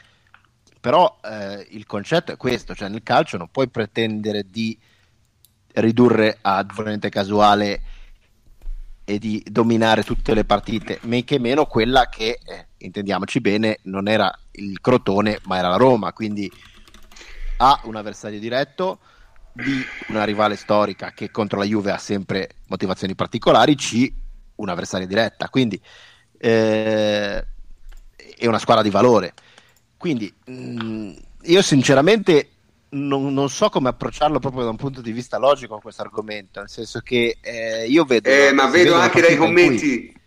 [0.80, 4.78] Però eh, il concetto è questo, cioè nel calcio non puoi pretendere di
[5.74, 7.82] ridurre a componente casuale
[9.04, 14.06] e di dominare tutte le partite, men che meno quella che, eh, intendiamoci bene, non
[14.06, 16.50] era il Crotone ma era la Roma, quindi
[17.56, 18.98] A un avversario diretto,
[19.52, 19.62] B
[20.08, 24.12] una rivale storica che contro la Juve ha sempre motivazioni particolari, C
[24.56, 25.80] un'avversaria diretta, quindi
[26.38, 27.46] eh,
[28.36, 29.32] è una squadra di valore.
[29.96, 31.12] Quindi mh, mm,
[31.42, 32.48] io sinceramente
[32.90, 36.68] non, non, so come approcciarlo proprio da un punto di vista logico questo argomento, nel
[36.68, 38.28] senso che eh, io vedo...
[38.28, 40.12] Eh, ma vedo anche dai commenti...
[40.12, 40.22] Cui...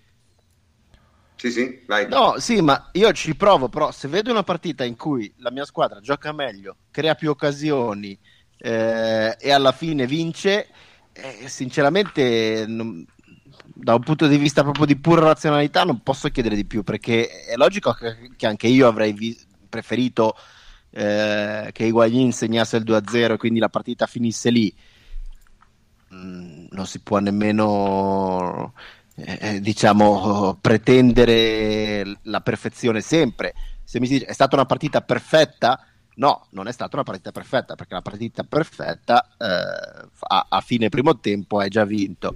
[1.37, 2.07] Sì, sì, vai.
[2.07, 5.65] No, sì, ma io ci provo, però se vedo una partita in cui la mia
[5.65, 8.17] squadra gioca meglio, crea più occasioni
[8.57, 10.67] eh, e alla fine vince,
[11.13, 13.05] eh, sinceramente non,
[13.73, 17.27] da un punto di vista proprio di pura razionalità non posso chiedere di più perché
[17.45, 19.37] è logico che, che anche io avrei vi-
[19.69, 20.35] preferito
[20.91, 24.73] eh, che Higuain segnasse il 2-0 e quindi la partita finisse lì
[26.13, 28.73] mm, non si può nemmeno
[29.19, 33.55] eh, eh, diciamo pretendere la perfezione sempre.
[33.83, 35.83] Se mi dice è stata una partita perfetta?
[36.17, 40.89] No, non è stata una partita perfetta perché la partita perfetta eh, a, a fine
[40.89, 42.35] primo tempo è già vinto.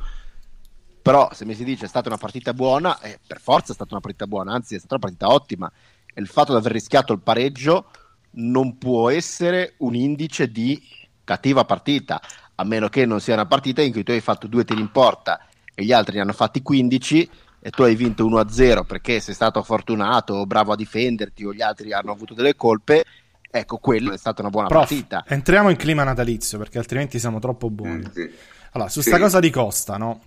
[1.04, 3.94] Però se mi si dice è stata una partita buona, eh, per forza è stata
[3.94, 5.72] una partita buona, anzi è stata una partita ottima.
[6.12, 7.92] E il fatto di aver rischiato il pareggio
[8.32, 10.82] non può essere un indice di
[11.24, 12.20] cattiva partita,
[12.56, 14.92] a meno che non sia una partita in cui tu hai fatto due tiri in
[14.92, 15.46] porta
[15.82, 17.30] e gli altri ne hanno fatti 15
[17.64, 21.62] e tu hai vinto 1-0 perché sei stato fortunato o bravo a difenderti o gli
[21.62, 23.04] altri hanno avuto delle colpe.
[23.50, 25.26] Ecco, quello è stata una buona Prof, partita.
[25.28, 28.10] Entriamo in clima natalizio perché altrimenti siamo troppo buoni.
[28.18, 28.26] Mm,
[28.72, 29.22] allora, su sta sì.
[29.22, 30.22] cosa di Costa, no?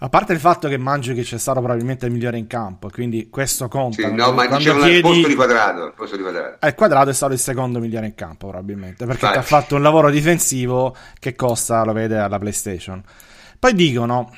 [0.00, 3.66] A parte il fatto che Mandzukic è stato probabilmente il migliore in campo, quindi questo
[3.68, 4.06] conta.
[4.06, 4.96] Sì, no, ma dicevano chiedi...
[4.96, 5.86] il posto di quadrato.
[5.86, 6.66] Il posto di quadrato.
[6.66, 10.10] Eh, quadrato è stato il secondo migliore in campo, probabilmente, perché ha fatto un lavoro
[10.10, 13.02] difensivo che Costa lo vede alla PlayStation.
[13.58, 14.30] Poi dicono,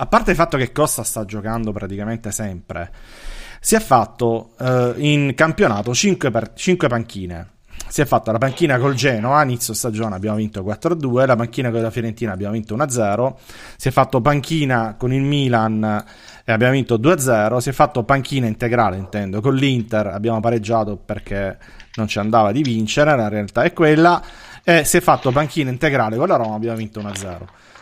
[0.00, 2.90] a parte il fatto che Costa sta giocando praticamente sempre,
[3.60, 6.52] si è fatto eh, in campionato 5, per...
[6.54, 7.50] 5 panchine
[7.88, 11.80] si è fatta la panchina col Genoa, inizio stagione abbiamo vinto 4-2, la panchina con
[11.80, 13.34] la Fiorentina abbiamo vinto 1-0,
[13.76, 16.04] si è fatto panchina con il Milan
[16.44, 21.56] e abbiamo vinto 2-0, si è fatto panchina integrale intendo, con l'Inter abbiamo pareggiato perché
[21.94, 24.22] non ci andava di vincere, la realtà è quella,
[24.62, 27.38] e si è fatto panchina integrale con la Roma abbiamo vinto 1-0.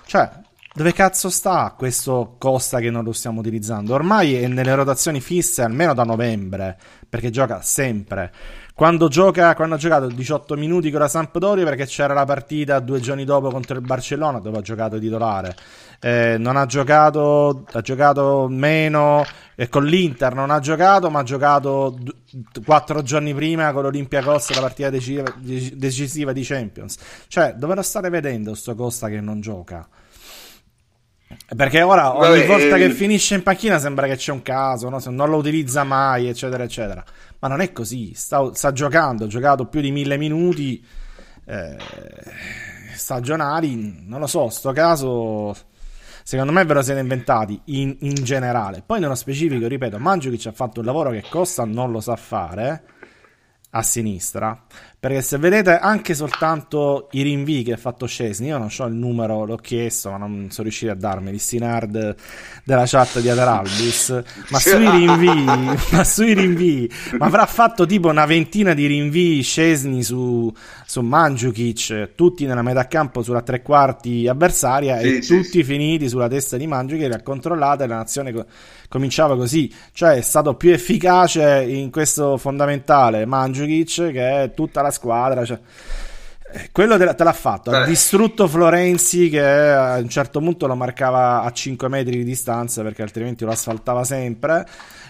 [0.06, 0.30] Cioè,
[0.76, 3.94] dove cazzo sta questo Costa che non lo stiamo utilizzando?
[3.94, 6.76] Ormai è nelle rotazioni fisse almeno da novembre,
[7.08, 8.30] perché gioca sempre.
[8.74, 13.00] Quando, gioca, quando ha giocato 18 minuti con la Sampdoria perché c'era la partita due
[13.00, 15.56] giorni dopo contro il Barcellona dove ha giocato titolare.
[15.98, 21.22] Eh, non ha giocato, ha giocato meno e con l'Inter non ha giocato, ma ha
[21.22, 26.98] giocato d- quattro giorni prima con l'Olympiacos la partita decisiva, decisiva di Champions.
[27.28, 29.88] Cioè, dove lo state vedendo sto Costa che non gioca?
[31.54, 32.78] Perché ora ogni Vabbè, volta eh...
[32.78, 34.98] che finisce in panchina sembra che c'è un caso, no?
[34.98, 37.04] Se non lo utilizza mai, eccetera, eccetera
[37.38, 38.12] ma non è così.
[38.14, 40.84] Sta, sta giocando, ha giocato più di mille minuti
[41.44, 41.76] eh,
[42.94, 44.04] stagionali.
[44.06, 45.54] Non lo so, sto caso.
[46.22, 48.82] Secondo me ve lo siete inventati in, in generale.
[48.84, 52.82] Poi nello specifico, ripeto, Mandzukic ha fatto un lavoro che Costa non lo sa fare
[53.76, 54.58] a sinistra.
[54.98, 58.94] Perché se vedete anche soltanto i rinvii che ha fatto Scesni, io non so il
[58.94, 62.16] numero, l'ho chiesto, ma non sono riuscito a darmi, sti nerd
[62.64, 68.24] della chat di Aderalbis, ma sui rinvii, ma sui rinvii, ma avrà fatto tipo una
[68.24, 70.52] ventina di rinvii Scesni su,
[70.86, 75.64] su Mandzukic, tutti nella metà campo sulla tre quarti avversaria sì, e sì, tutti sì.
[75.64, 78.46] finiti sulla testa di Mandzukic che ha controllato e la nazione co-
[78.88, 85.44] cominciava così, cioè è stato più efficace in questo fondamentale Mandzukic che tutta la squadra,
[85.44, 85.58] cioè
[86.52, 91.42] eh, quello te, l'ha fatto, ha distrutto Florenzi che a un certo punto lo marcava
[91.42, 94.66] a 5 metri di distanza perché altrimenti lo asfaltava sempre.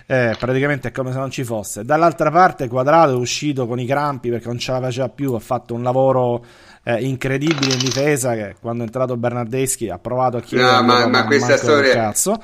[0.08, 1.84] Eh, praticamente è come se non ci fosse.
[1.84, 5.32] Dall'altra parte, Quadrato è uscito con i crampi perché non ce la faceva più.
[5.34, 6.44] Ha fatto un lavoro
[6.84, 8.34] eh, incredibile in difesa.
[8.34, 10.76] Che quando è entrato Bernardeschi ha provato a chiedere.
[10.76, 11.92] No, ma, ma questa storia.
[11.92, 12.40] Cazzo.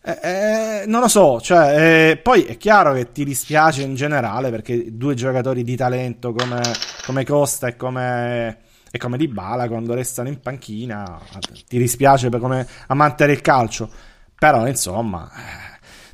[0.00, 4.48] Eh, eh, non lo so, cioè, eh, poi è chiaro che ti dispiace in generale
[4.50, 6.62] perché due giocatori di talento come,
[7.04, 8.58] come Costa e come,
[8.90, 11.18] e come Dybala quando restano in panchina
[11.66, 13.90] ti dispiace per come amante del calcio,
[14.38, 15.28] però insomma,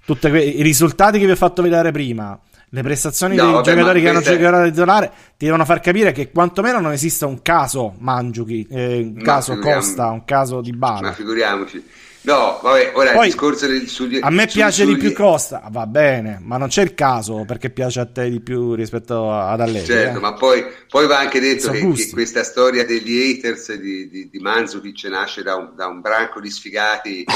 [0.04, 2.36] tutti que- i risultati che vi ho fatto vedere prima,
[2.70, 6.10] Le prestazioni no, dei vabbè, giocatori che hanno giocato a titolare ti devono far capire
[6.10, 11.00] che quantomeno non esista un caso Mangiuchi, eh, un caso Costa, un caso di Bala.
[11.02, 11.86] Ma figuriamoci.
[12.24, 15.86] No, vabbè, ora Poi, il discorso del, sugli, A me piace di più Costa, va
[15.86, 19.84] bene, ma non c'è il caso perché piace a te di più rispetto ad Allegri.
[19.84, 20.20] Certo, eh?
[20.20, 24.38] ma poi, poi, va anche detto che, che, questa storia degli haters di, di, di
[24.38, 27.26] Manzukic nasce da un, da un branco di sfigati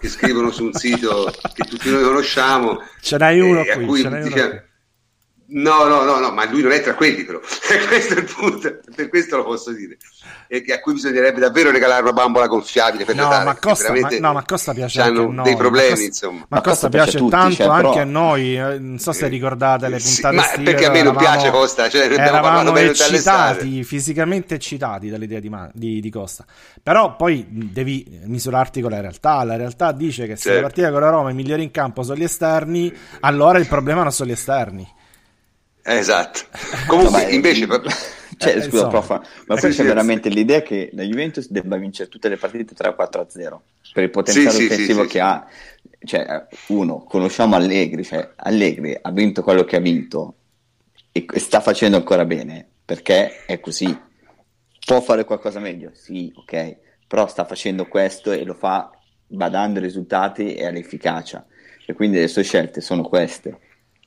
[0.00, 2.82] che scrivono su un sito che tutti noi conosciamo.
[3.00, 4.70] Ce n'hai uno eh, qui, ce n'hai diciamo, uno qui.
[5.52, 7.38] No, no, no, no, ma lui non è tra quelli, però.
[7.88, 9.98] questo è il punto, per questo lo posso dire.
[10.48, 13.44] E che a cui bisognerebbe davvero regalare una bambola gonfiabile per no, Natale.
[13.44, 15.44] Ma Costa, ma, no, ma Costa piace anche a noi.
[15.44, 16.38] dei problemi, ma Costa, insomma.
[16.38, 18.00] Ma, ma Costa, piace, piace tanto cioè, anche però...
[18.00, 18.56] a noi.
[18.56, 21.88] Eh, non so se ricordate le puntate sì, Ma perché a me non piace Costa?
[21.88, 26.46] Cioè, eravamo eccitati, fisicamente eccitati dall'idea di, di, di, Costa.
[26.82, 29.44] Però poi devi misurarti con la realtà.
[29.44, 30.60] La realtà dice che se certo.
[30.60, 34.02] la partita con la Roma i migliori in campo sono gli esterni, allora il problema
[34.02, 35.00] non sono gli esterni.
[35.82, 36.40] Esatto.
[36.86, 37.66] Comunque, no, invece...
[38.42, 39.08] Cioè, eh, scusa, prof,
[39.46, 43.58] ma poi c'è veramente l'idea che la Juventus debba vincere tutte le partite 3-4-0
[43.92, 45.46] per il potenziale sì, offensivo sì, che ha.
[46.04, 50.34] Cioè, uno, conosciamo Allegri, cioè, Allegri ha vinto quello che ha vinto
[51.12, 53.96] e sta facendo ancora bene perché è così.
[54.84, 55.90] Può fare qualcosa meglio?
[55.92, 58.90] Sì, ok, però sta facendo questo e lo fa
[59.28, 61.46] badando ai risultati e all'efficacia
[61.86, 63.58] e quindi le sue scelte sono queste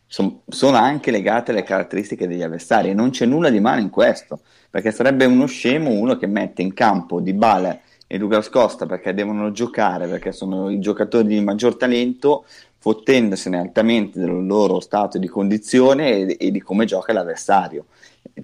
[0.08, 3.90] son, sono anche legate alle caratteristiche degli avversari e non c'è nulla di male in
[3.90, 4.40] questo,
[4.70, 9.14] perché sarebbe uno scemo uno che mette in campo Di Bale e Douglas Costa perché
[9.14, 12.46] devono giocare, perché sono i giocatori di maggior talento,
[12.78, 17.86] fottendosene altamente del loro stato di condizione e, e di come gioca l'avversario.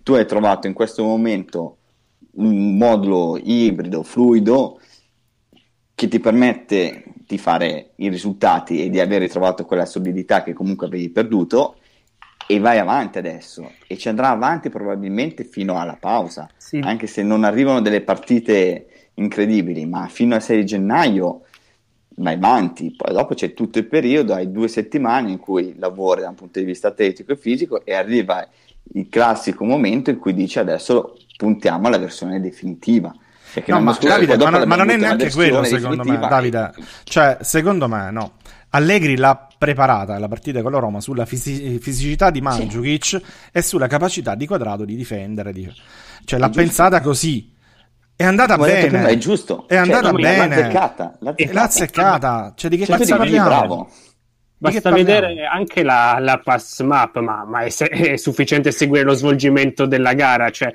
[0.04, 1.78] Tu hai trovato in questo momento
[2.34, 4.80] un modulo ibrido, fluido,
[5.93, 10.88] che ti permette di fare i risultati e di aver ritrovato quella solidità che comunque
[10.88, 11.78] avevi perduto
[12.46, 16.82] e vai avanti adesso e ci andrà avanti probabilmente fino alla pausa, sì.
[16.84, 21.44] anche se non arrivano delle partite incredibili, ma fino al 6 gennaio
[22.15, 26.30] vai avanti, poi dopo c'è tutto il periodo, hai due settimane in cui lavori da
[26.30, 28.46] un punto di vista atletico e fisico e arriva
[28.94, 33.13] il classico momento in cui dici adesso puntiamo alla versione definitiva
[33.66, 36.74] No, ma, Davide, ma, non, ma non è neanche quello, secondo me, Davide.
[37.04, 38.34] Cioè, secondo me, no.
[38.74, 43.22] Allegri l'ha preparata la partita con la Roma sulla fisi- fisicità di Mandzukic sì.
[43.52, 45.52] e sulla capacità di quadrato di difendere.
[45.52, 45.70] Di...
[46.24, 46.62] Cioè, l'ha giusto.
[46.62, 47.54] pensata così.
[48.16, 48.88] È andata Come bene.
[48.88, 49.68] Prima, è giusto.
[49.68, 50.38] È andata cioè, bene.
[50.38, 51.18] L'ha azzeccata.
[51.20, 51.54] L'ha azzeccata.
[51.54, 52.54] L'ha azzeccata.
[52.56, 53.48] Cioè, di che cioè, cazzo parliamo?
[53.48, 53.90] Bravo.
[54.58, 59.14] Basta vedere anche la, la pass map, ma, ma è, se- è, sufficiente seguire lo
[59.14, 60.52] svolgimento della gara.
[60.52, 60.72] Cioè,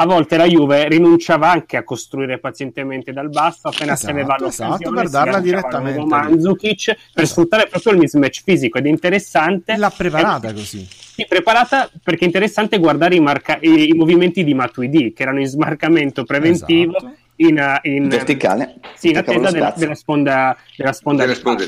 [0.00, 4.24] a volte la Juve rinunciava anche a costruire pazientemente dal basso appena esatto, se ne
[4.24, 6.04] va l'occasione esatto, per darla direttamente.
[6.06, 9.76] Mandzukic per sfruttare proprio il mismatch fisico ed è interessante.
[9.76, 10.86] L'ha preparata è, così.
[10.88, 15.40] sì, preparata perché è interessante guardare i, marca- i, i movimenti di Matuidi che erano
[15.40, 17.14] in smarcamento preventivo esatto.
[17.40, 18.76] In, in, verticale?
[18.96, 21.64] sì, in attesa della, della, sponda della sponda, della sponda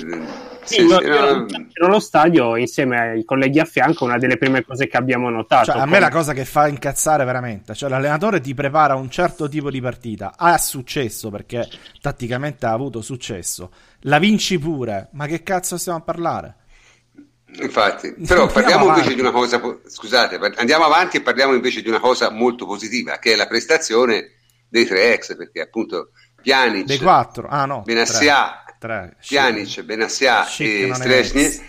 [0.64, 4.64] sì, sì, sì, ero, ero allo stadio insieme ai colleghi a fianco, una delle prime
[4.64, 5.72] cose che abbiamo notato.
[5.72, 9.48] Cioè, a me la cosa che fa incazzare veramente, cioè l'allenatore ti prepara un certo
[9.48, 11.68] tipo di partita, ha successo perché
[12.00, 16.56] tatticamente ha avuto successo, la vinci pure, ma che cazzo stiamo a parlare?
[17.60, 22.00] Infatti, però parliamo invece di una cosa, scusate, andiamo avanti e parliamo invece di una
[22.00, 24.30] cosa molto positiva, che è la prestazione
[24.72, 29.16] dei tre ex, perché appunto Pjanic, dei quattro, ah no, Benassia tre.
[29.20, 31.60] Pjanic, Benassia e Stresny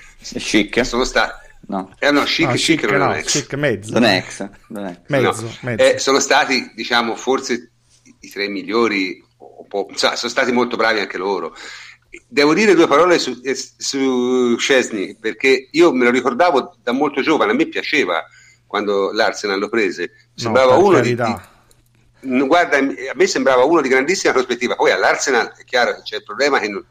[0.83, 1.93] sono stati No.
[1.97, 3.93] Eh, no, chic, no, chic, chic non no, è chic mezzo.
[3.93, 4.49] Non ex.
[4.67, 4.97] Non.
[5.07, 5.51] Mezzo, no.
[5.61, 5.81] mezzo.
[5.81, 7.71] Eh, sono stati, diciamo, forse
[8.19, 9.23] i tre migliori,
[9.95, 11.55] cioè, sono stati molto bravi anche loro.
[12.27, 17.21] Devo dire due parole su, eh, su Scesni, perché io me lo ricordavo da molto
[17.21, 18.21] giovane, a me piaceva
[18.67, 21.35] quando l'Arsenal lo prese, sembrava uno di, di,
[22.23, 26.23] guarda, a me sembrava uno di grandissima prospettiva, poi all'Arsenal è chiaro che c'è il
[26.23, 26.83] problema che non,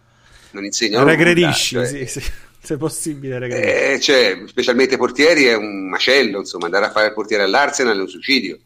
[0.51, 1.05] non insegnano.
[1.05, 2.33] Regredisci, nulla, cioè, sì, sì.
[2.62, 3.95] se possibile.
[3.95, 8.01] Eh, cioè, specialmente portieri è un macello, insomma, andare a fare il portiere all'Arsenal è
[8.01, 8.59] un suicidio.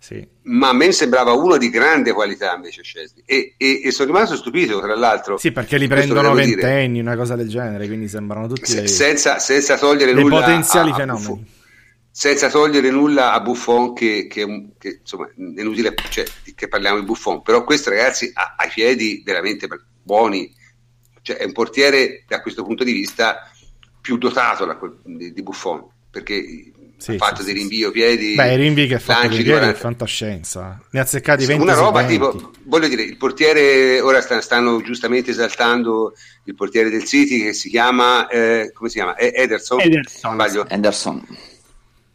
[0.00, 0.24] Sì.
[0.42, 4.36] Ma a me sembrava uno di grande qualità invece Scesni e, e, e, sono rimasto
[4.36, 5.36] stupito tra l'altro.
[5.38, 9.40] Sì, perché li prendono ventenni, una cosa del genere, quindi sembrano tutti Se, dei, senza,
[9.40, 11.46] senza, togliere dei nulla potenziali a, fenomeni.
[12.18, 17.04] Senza togliere nulla a Buffon che, che, che insomma è inutile cioè, che parliamo di
[17.04, 17.42] Buffon.
[17.42, 19.68] Però questo ragazzi ha, ha i piedi veramente
[20.02, 20.52] buoni.
[21.22, 23.48] Cioè è un portiere da questo punto di vista
[24.00, 28.52] più dotato da, di, di, Buffon perché sì, ha fatto sì, dei rinvio piedi beh
[28.52, 30.82] i rinvii che ha fatto di piedi è fantascienza.
[30.90, 35.30] Ne ha azzeccati 20 una roba tipo voglio dire il portiere ora stanno, stanno giustamente
[35.30, 36.14] esaltando
[36.46, 39.16] il portiere del City che si chiama eh, come si chiama?
[39.16, 39.80] Ederson?
[39.82, 41.24] Ederson, Ederson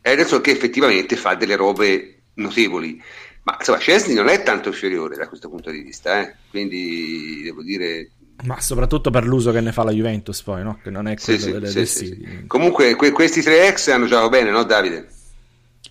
[0.06, 3.01] Ederson che effettivamente fa delle robe notevoli.
[3.43, 6.36] Ma insomma, Chesney non è tanto inferiore da questo punto di vista, eh?
[6.49, 8.10] quindi devo dire.
[8.43, 10.80] Ma soprattutto per l'uso che ne fa la Juventus, poi, no?
[10.82, 14.30] Che non è quello sì, delle sì, sì, Comunque, que- questi tre ex hanno giocato
[14.30, 15.08] bene, no, Davide?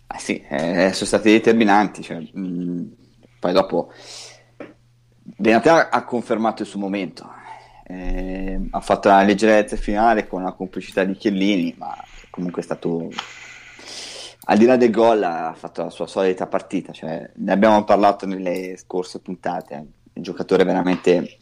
[0.09, 2.03] Ah, sì, eh, sono stati determinanti.
[2.03, 2.83] Cioè, mh, mm,
[3.39, 3.93] poi dopo,
[5.23, 7.31] Benatar ha confermato il suo momento.
[7.87, 11.95] Eh, ha fatto la leggerezza finale con la complicità di Chiellini, ma
[12.31, 13.11] comunque è stato
[14.45, 18.27] al di là del gol ha fatto la sua solita partita, cioè, ne abbiamo parlato
[18.27, 19.75] nelle scorse puntate,
[20.15, 21.39] un giocatore veramente,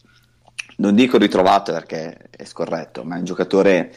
[0.77, 3.93] non dico ritrovato perché è scorretto, ma è un giocatore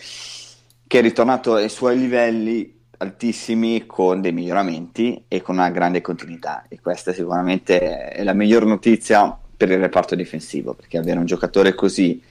[0.87, 6.65] che è ritornato ai suoi livelli altissimi con dei miglioramenti e con una grande continuità.
[6.69, 11.73] E questa sicuramente è la miglior notizia per il reparto difensivo perché avere un giocatore
[11.73, 12.21] così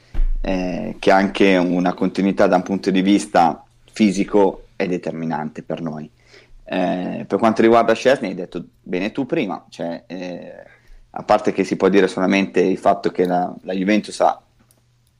[0.41, 5.83] eh, che ha anche una continuità da un punto di vista fisico è determinante per
[5.83, 6.11] noi
[6.73, 10.55] eh, per quanto riguarda Scesni, hai detto bene tu prima, cioè, eh,
[11.11, 14.41] a parte che si può dire solamente il fatto che la, la Juventus ha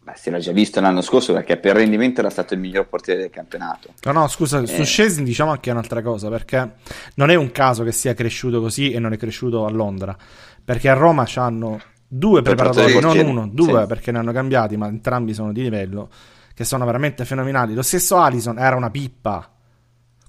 [0.05, 3.21] Beh, si era già visto l'anno scorso perché per rendimento era stato il miglior portiere
[3.21, 3.95] del campionato.
[4.03, 4.67] No, no, scusa, eh.
[4.67, 6.73] su Scesni diciamo anche un'altra cosa, perché
[7.15, 10.17] non è un caso che sia cresciuto così e non è cresciuto a Londra,
[10.65, 13.87] perché a Roma hanno due preparatori, non uno, due, sì.
[13.87, 16.09] perché ne hanno cambiati, ma entrambi sono di livello,
[16.53, 17.73] che sono veramente fenomenali.
[17.73, 19.49] Lo stesso Alison era una pippa,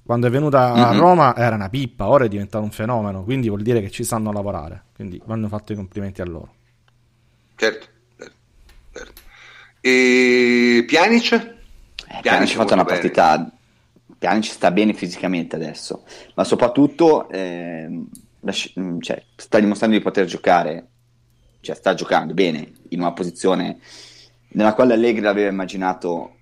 [0.04, 0.98] quando è venuta a mm-hmm.
[0.98, 4.32] Roma era una pippa, ora è diventato un fenomeno, quindi vuol dire che ci sanno
[4.32, 6.54] lavorare, quindi vanno fatti i complimenti a loro.
[7.56, 7.86] Certo,
[8.18, 8.34] certo.
[8.92, 9.22] certo.
[9.80, 11.32] E Pjanic?
[11.32, 12.98] Eh, Pjanic ha fatto una bene.
[12.98, 13.50] partita,
[14.18, 18.04] Pjanic sta bene fisicamente adesso, ma soprattutto eh,
[19.00, 20.86] cioè, sta dimostrando di poter giocare,
[21.60, 23.78] cioè sta giocando bene in una posizione
[24.48, 26.36] nella quale Allegri l'aveva immaginato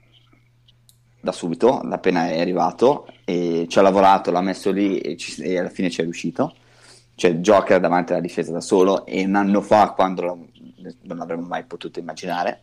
[1.23, 5.57] da subito, appena è arrivato, e ci ha lavorato, l'ha messo lì e, ci, e
[5.57, 6.55] alla fine ci è riuscito.
[7.15, 10.47] Cioè, Joker davanti alla difesa da solo, e un anno fa, quando lo,
[11.03, 12.63] non l'avremmo mai potuto immaginare,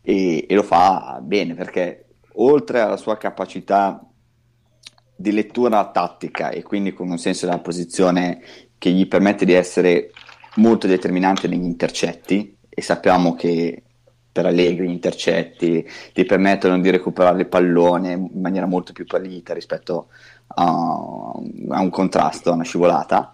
[0.00, 4.00] e, e lo fa bene perché oltre alla sua capacità
[5.14, 8.40] di lettura tattica e quindi con un senso della posizione
[8.78, 10.12] che gli permette di essere
[10.54, 13.82] molto determinante negli intercetti e sappiamo che
[14.30, 19.54] per Allegri gli intercetti ti permettono di recuperare il pallone in maniera molto più pulita
[19.54, 20.08] rispetto
[20.48, 23.32] a, a, un contrasto, a una scivolata.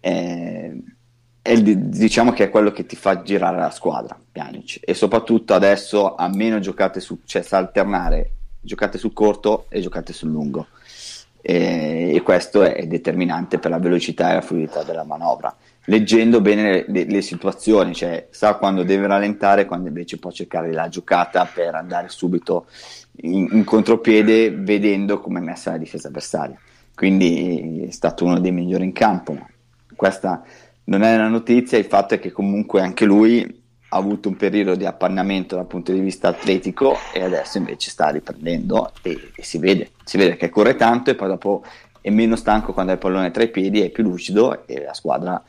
[0.00, 0.82] E,
[1.42, 4.80] e diciamo che è quello che ti fa girare la squadra, Pjanic.
[4.82, 10.12] E soprattutto adesso a meno giocate su, cioè sa alternare giocate sul corto e giocate
[10.12, 10.66] sul lungo.
[11.40, 15.56] E, e questo è determinante per la velocità e la fluidità della manovra
[15.86, 20.88] leggendo bene le, le, situazioni, cioè sa quando deve rallentare quando invece può cercare la
[20.88, 22.66] giocata per andare subito
[23.22, 26.58] in, in contropiede vedendo come è messa la difesa avversaria.
[26.94, 29.38] Quindi è stato uno dei migliori in campo.
[29.94, 30.42] Questa
[30.84, 34.74] non è una notizia, il fatto è che comunque anche lui ha avuto un periodo
[34.74, 39.58] di appannamento dal punto di vista atletico e adesso invece sta riprendendo e, e si,
[39.58, 41.64] vede, si vede che corre tanto e poi dopo
[42.06, 44.94] è meno stanco quando ha il pallone tra i piedi, è più lucido e la
[44.94, 45.42] squadra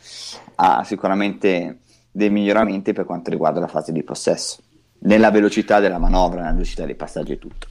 [0.56, 4.64] ha sicuramente dei miglioramenti per quanto riguarda la fase di possesso,
[5.02, 7.68] nella velocità della manovra, nella velocità dei passaggi e tutto.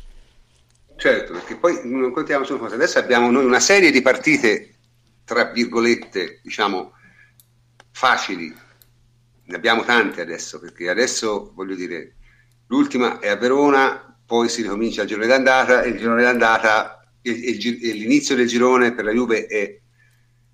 [0.95, 2.77] Certo, perché poi non contiamo su cosa.
[2.77, 4.75] Adesso abbiamo noi una serie di partite,
[5.25, 6.93] tra virgolette, diciamo,
[7.91, 8.55] facili.
[9.47, 12.15] Ne abbiamo tante adesso, perché adesso, voglio dire,
[12.69, 16.96] l'ultima è a Verona, poi si ricomincia il girone d'andata e il girone d'andata
[17.33, 19.79] l'inizio del girone per la Juve è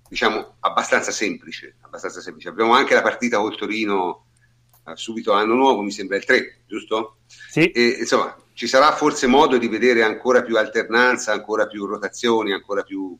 [0.07, 2.49] diciamo abbastanza semplice, abbastanza semplice.
[2.49, 4.25] Abbiamo anche la partita col Torino
[4.85, 7.17] eh, subito l'anno nuovo, mi sembra il 3, giusto?
[7.25, 7.71] Sì.
[7.71, 12.83] E, insomma, ci sarà forse modo di vedere ancora più alternanza, ancora più rotazioni, ancora
[12.83, 13.17] più,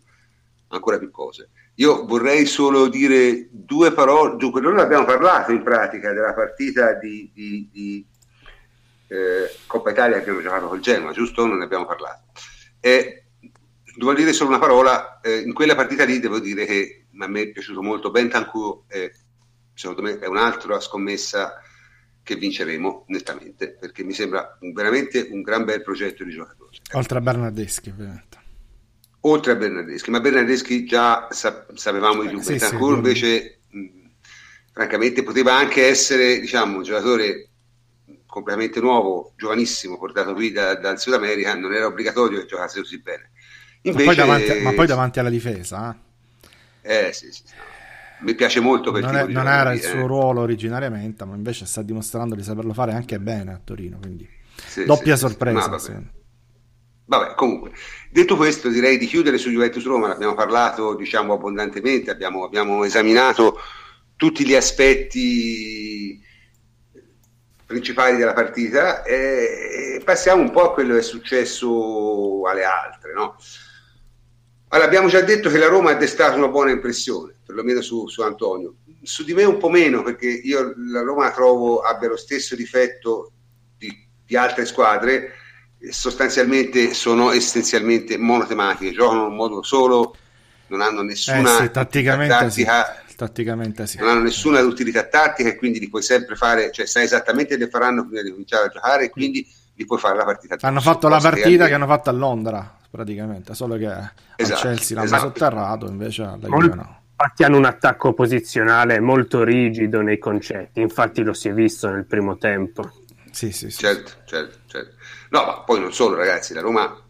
[0.67, 1.49] ancora più cose.
[1.75, 7.31] Io vorrei solo dire due parole, dunque noi abbiamo parlato in pratica della partita di,
[7.33, 8.05] di, di
[9.07, 11.45] eh, Coppa Italia che abbiamo giocato col Genoa, giusto?
[11.45, 12.25] Non ne abbiamo parlato.
[12.79, 13.22] E
[13.95, 17.41] devo dire solo una parola, eh, in quella partita lì devo dire che a me
[17.41, 19.13] è piaciuto molto Bentancur, eh,
[19.73, 21.61] secondo me è un'altra scommessa
[22.23, 26.77] che vinceremo nettamente, perché mi sembra un, veramente un gran bel progetto di giocatori.
[26.93, 28.41] Oltre a Bernardeschi ovviamente.
[29.21, 33.87] Oltre a Bernardeschi, ma Bernardeschi già sa- sapevamo di più, sì, Bentancur sì, invece mh,
[34.71, 37.49] francamente poteva anche essere diciamo, un giocatore
[38.25, 42.99] completamente nuovo, giovanissimo, portato qui da, dal Sud America, non era obbligatorio che giocasse così
[42.99, 43.31] bene
[43.83, 44.05] Invece...
[44.05, 45.97] Ma, poi davanti, ma, poi davanti, alla difesa?
[46.81, 47.53] Eh, eh sì, sì, sì.
[48.19, 50.07] Mi piace molto quel non, è, non era il suo eh.
[50.07, 53.97] ruolo originariamente, ma invece sta dimostrando di saperlo fare anche bene a Torino.
[53.99, 55.77] Quindi sì, doppia sorpresa.
[57.05, 57.71] Vabbè, comunque,
[58.09, 62.85] detto questo, direi di chiudere su Juventus Roma, ne abbiamo parlato diciamo abbondantemente, abbiamo, abbiamo
[62.85, 63.59] esaminato
[64.15, 66.21] tutti gli aspetti
[67.65, 73.13] principali della partita e passiamo un po' a quello che è successo alle altre.
[73.13, 73.35] No?
[74.73, 78.23] Allora, abbiamo già detto che la Roma ha destato una buona impressione, perlomeno su, su
[78.23, 78.77] Antonio.
[79.03, 83.33] Su di me un po' meno, perché io la Roma trovo abbia lo stesso difetto
[83.77, 83.95] di,
[84.25, 85.33] di altre squadre,
[85.91, 90.15] sostanzialmente sono essenzialmente monotematiche, giocano in un modo solo,
[90.67, 93.15] non hanno nessuna eh sì, tatticamente tattica, sì.
[93.15, 93.97] tatticamente sì.
[93.99, 97.69] non hanno nessuna utilità tattica e quindi li puoi sempre fare, cioè sai esattamente che
[97.69, 100.57] faranno prima di cominciare a giocare e quindi li puoi fare la partita.
[100.61, 103.91] Hanno fatto la partita che, hanno fatto a Londra praticamente, solo che
[104.35, 105.27] esatto, Chelsea l'hanno esatto.
[105.27, 107.01] sotterrato, invece la Juve no.
[107.15, 112.05] Infatti hanno un attacco posizionale molto rigido nei concetti, infatti lo si è visto nel
[112.05, 112.91] primo tempo.
[113.31, 113.79] Sì, sì, sì.
[113.79, 114.95] Certo, certo, certo.
[115.29, 117.01] No, ma poi non solo ragazzi, la Roma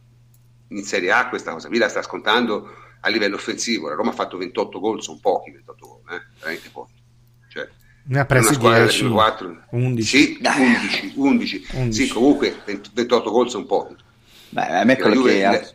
[0.67, 2.69] in Serie A questa cosa qui la sta scontando
[3.01, 6.21] a livello offensivo, la Roma ha fatto 28 gol, sono pochi 28 gol, eh?
[6.39, 6.93] veramente pochi.
[7.49, 7.69] Cioè,
[8.05, 10.17] ne ha presi 10, 4, 11.
[10.17, 11.65] Sì, 11, 11.
[11.73, 11.93] 11.
[11.93, 13.95] Sì, comunque 28 gol sono pochi.
[14.49, 15.33] Beh, a me quello che...
[15.33, 15.73] Le...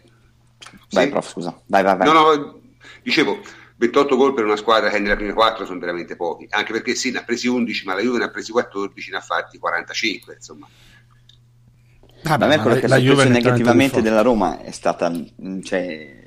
[0.90, 1.10] Vai, sì?
[1.10, 1.60] prof, scusa.
[1.66, 2.06] Vai, vai, vai.
[2.06, 2.60] No, no,
[3.02, 3.40] dicevo,
[3.76, 7.12] 28 gol per una squadra che nelle prime 4 sono veramente pochi, anche perché sì,
[7.12, 10.34] ne ha presi 11, ma la Juve ne ha presi 14, ne ha fatti 45,
[10.34, 10.68] insomma.
[12.24, 15.12] Ah, beh, a me quello che ha sorpreso negativamente della Roma è stata
[15.62, 16.24] cioè,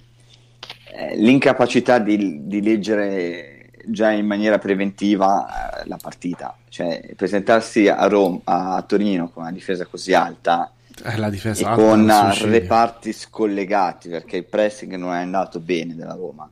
[0.94, 6.56] eh, l'incapacità di, di, leggere già in maniera preventiva eh, la partita.
[6.70, 10.72] Cioè, presentarsi a, Roma, a Torino con una difesa così alta
[11.04, 12.12] eh, difesa e con
[12.44, 16.50] reparti scollegati perché il pressing non è andato bene della Roma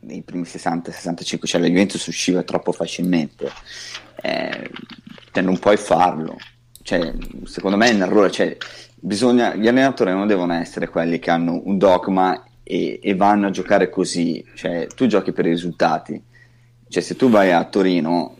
[0.00, 3.50] nei primi 60-65, cioè la Juventus usciva troppo facilmente.
[4.22, 4.70] Eh,
[5.32, 6.36] te non puoi farlo
[6.86, 7.12] cioè,
[7.46, 8.30] secondo me è un errore.
[8.30, 8.56] Cioè,
[8.94, 13.50] bisogna, gli allenatori non devono essere quelli che hanno un dogma e, e, vanno a
[13.50, 14.44] giocare così.
[14.54, 16.22] Cioè, tu giochi per i risultati.
[16.88, 18.36] Cioè, se tu vai a Torino,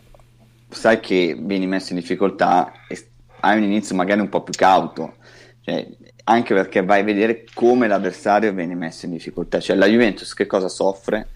[0.69, 3.09] sai che vieni messo in difficoltà e
[3.41, 5.15] hai un inizio magari un po' più cauto.
[5.61, 5.87] Cioè,
[6.25, 9.59] anche perché vai a vedere come l'avversario viene messo in difficoltà.
[9.59, 11.27] Cioè, la Juventus che cosa soffre?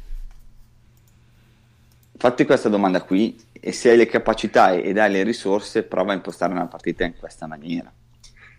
[2.18, 6.16] Fatti questa domanda qui e se hai le capacità ed hai le risorse, prova a
[6.16, 7.91] impostare una partita in questa maniera.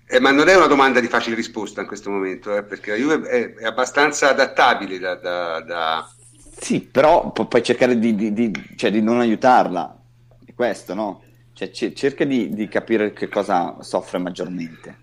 [0.06, 2.96] Eh, ma non è una domanda di facile risposta in questo momento, eh, perché la
[2.96, 6.10] Juve è, abbastanza adattabile da, da, da...
[6.58, 10.00] Sì, però pu- puoi cercare di, di, di, cioè, di, non aiutarla,
[10.44, 11.22] è questo, no?
[11.52, 15.00] Cioè, c- cerca di, capire che cosa soffre maggiormente.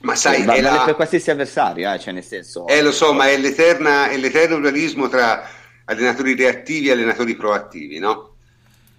[0.00, 0.84] Ma sai, cioè, vale la...
[0.84, 2.66] per qualsiasi avversario, eh, cioè nel senso...
[2.66, 5.48] Eh, lo so, ma è, l'eterna, è l'eterno dualismo tra
[5.86, 8.34] allenatori reattivi e allenatori proattivi, no?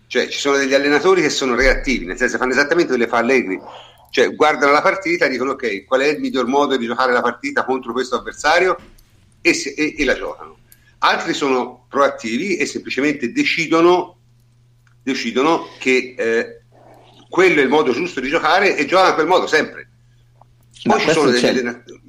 [0.08, 3.20] Cioè, ci sono degli allenatori che sono reattivi, nel senso fanno esattamente quello che fa
[3.20, 3.62] Allegri.
[4.10, 7.22] Cioè, guardano la partita e dicono ok, qual è il miglior modo di giocare la
[7.22, 8.76] partita contro questo avversario
[9.40, 10.58] e, se, e, e la giocano.
[11.00, 14.18] Altri sono proattivi e semplicemente decidono,
[15.02, 16.62] decidono che eh,
[17.30, 19.90] quello è il modo giusto di giocare e giocano a quel modo sempre.
[20.84, 22.02] Poi ci sono degli allenatori.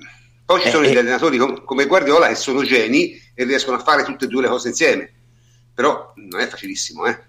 [0.44, 1.00] Poi ci eh, sono degli eh.
[1.00, 4.68] allenatori come Guardiola che sono geni e riescono a fare tutte e due le cose
[4.68, 5.12] insieme.
[5.72, 7.28] Però non è facilissimo, eh.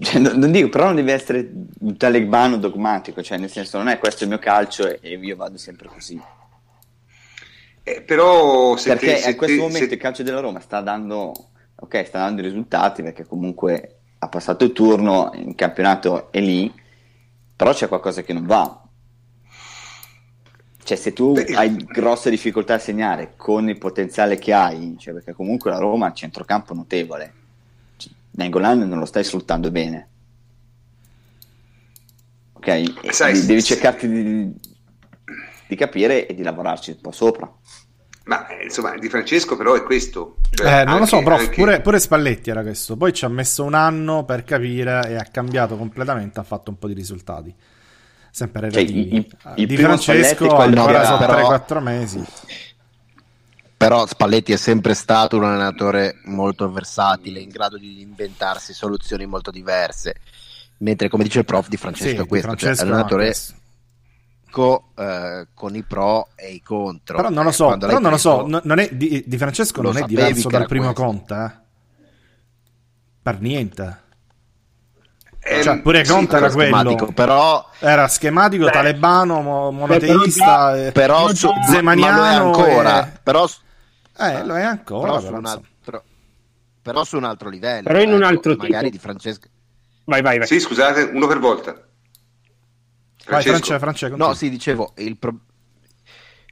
[0.00, 1.48] Cioè, non dico, però non deve essere
[1.80, 5.58] un talebano dogmatico, cioè nel senso non è questo il mio calcio e io vado
[5.58, 6.20] sempre così.
[7.84, 9.94] Eh, però perché te, in questo te, momento se...
[9.94, 11.32] il calcio della Roma sta dando,
[11.76, 16.72] ok, sta dando i risultati perché comunque ha passato il turno, il campionato è lì,
[17.54, 18.82] però c'è qualcosa che non va.
[20.82, 25.14] Cioè, se tu Beh, hai grosse difficoltà a segnare con il potenziale che hai, cioè
[25.14, 27.42] perché comunque la Roma ha un centrocampo notevole
[28.36, 30.08] Nangolan non lo stai sfruttando bene.
[32.54, 33.12] Ok?
[33.12, 34.54] Sai, devi cercarti di,
[35.66, 37.52] di, capire e di lavorarci un po' sopra.
[38.24, 40.36] Ma eh, insomma, di Francesco però è questo.
[40.50, 41.54] Cioè, eh, non anche, lo so, però anche...
[41.54, 42.96] pure, pure, Spalletti era questo.
[42.96, 46.78] Poi ci ha messo un anno per capire e ha cambiato completamente, ha fatto un
[46.78, 47.54] po' di risultati.
[48.30, 49.28] Sempre relativi.
[49.40, 51.50] Cioè, il, il di Francesco ancora sono però...
[51.50, 52.24] 3-4 mesi
[53.84, 59.50] però Spalletti è sempre stato un allenatore molto versatile, in grado di inventarsi soluzioni molto
[59.50, 60.14] diverse.
[60.78, 63.34] Mentre, come dice il prof, di Francesco sì, è questo, Francesco cioè allenatore
[64.54, 67.16] co, eh, con i pro e i contro.
[67.16, 70.04] Però non lo so, però non lo so, non è, di, di, Francesco non è
[70.04, 71.02] diverso dal primo questo.
[71.02, 71.62] Conte, eh?
[73.20, 74.02] per niente.
[75.40, 79.40] Eh, cioè, pure Conte era quello, però era schematico, beh, talebano,
[79.72, 83.18] monoteista, però, però su, zemaniano, ancora, e...
[83.22, 83.46] però
[84.18, 85.18] eh, lo è ancora.
[85.18, 86.04] Però, su un, altro,
[86.80, 87.82] però su un altro livello.
[87.82, 88.96] Però in un ecco, altro magari tipo.
[88.96, 89.48] di Francesco.
[90.04, 90.46] Vai, vai, vai.
[90.46, 91.88] Sì, scusate, uno per volta.
[93.24, 93.70] Francesco.
[93.70, 94.16] Vai, Francesco.
[94.16, 95.38] No, sì, dicevo, il, pro...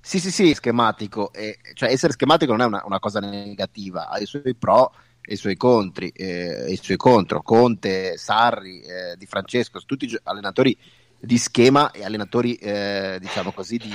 [0.01, 1.33] Sì, sì, sì, schematico.
[1.33, 5.35] E, cioè, essere schematico non è una, una, cosa negativa, ha i suoi pro e
[5.35, 7.43] i suoi contri, eh, i suoi contro.
[7.43, 10.77] Conte, Sarri, eh, Di Francesco, tutti allenatori
[11.21, 13.95] di schema e allenatori, eh, diciamo così, di,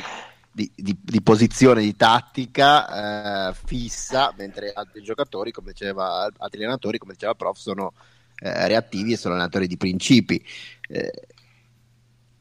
[0.50, 7.00] di, di, di, posizione, di tattica eh, fissa, mentre altri giocatori, come diceva, altri allenatori,
[7.00, 7.92] come diceva il prof, sono
[8.40, 10.42] eh, reattivi e sono allenatori di principi.
[10.88, 11.12] Eh,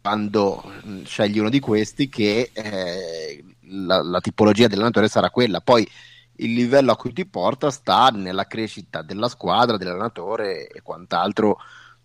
[0.07, 5.61] quando mm, scegli uno di questi che eh, la, la, tipologia dell'allenatore sarà quella.
[5.61, 5.84] Poi
[6.36, 11.59] il livello a cui ti porta sta nella crescita della squadra, dell'allenatore e quant'altro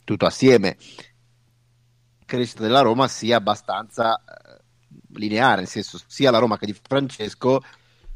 [0.03, 0.77] tutto assieme.
[0.79, 4.63] La crescita della Roma sia abbastanza eh,
[5.19, 7.61] lineare, nel senso sia la Roma che di Francesco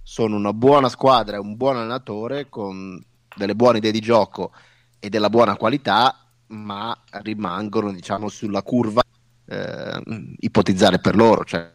[0.01, 2.99] sono una buona squadra e un buon allenatore con
[3.35, 4.51] delle buone idee di gioco
[4.97, 9.03] e della buona qualità, ma rimangono diciamo sulla curva
[9.47, 10.01] eh,
[10.39, 11.73] ipotizzare per loro, cioè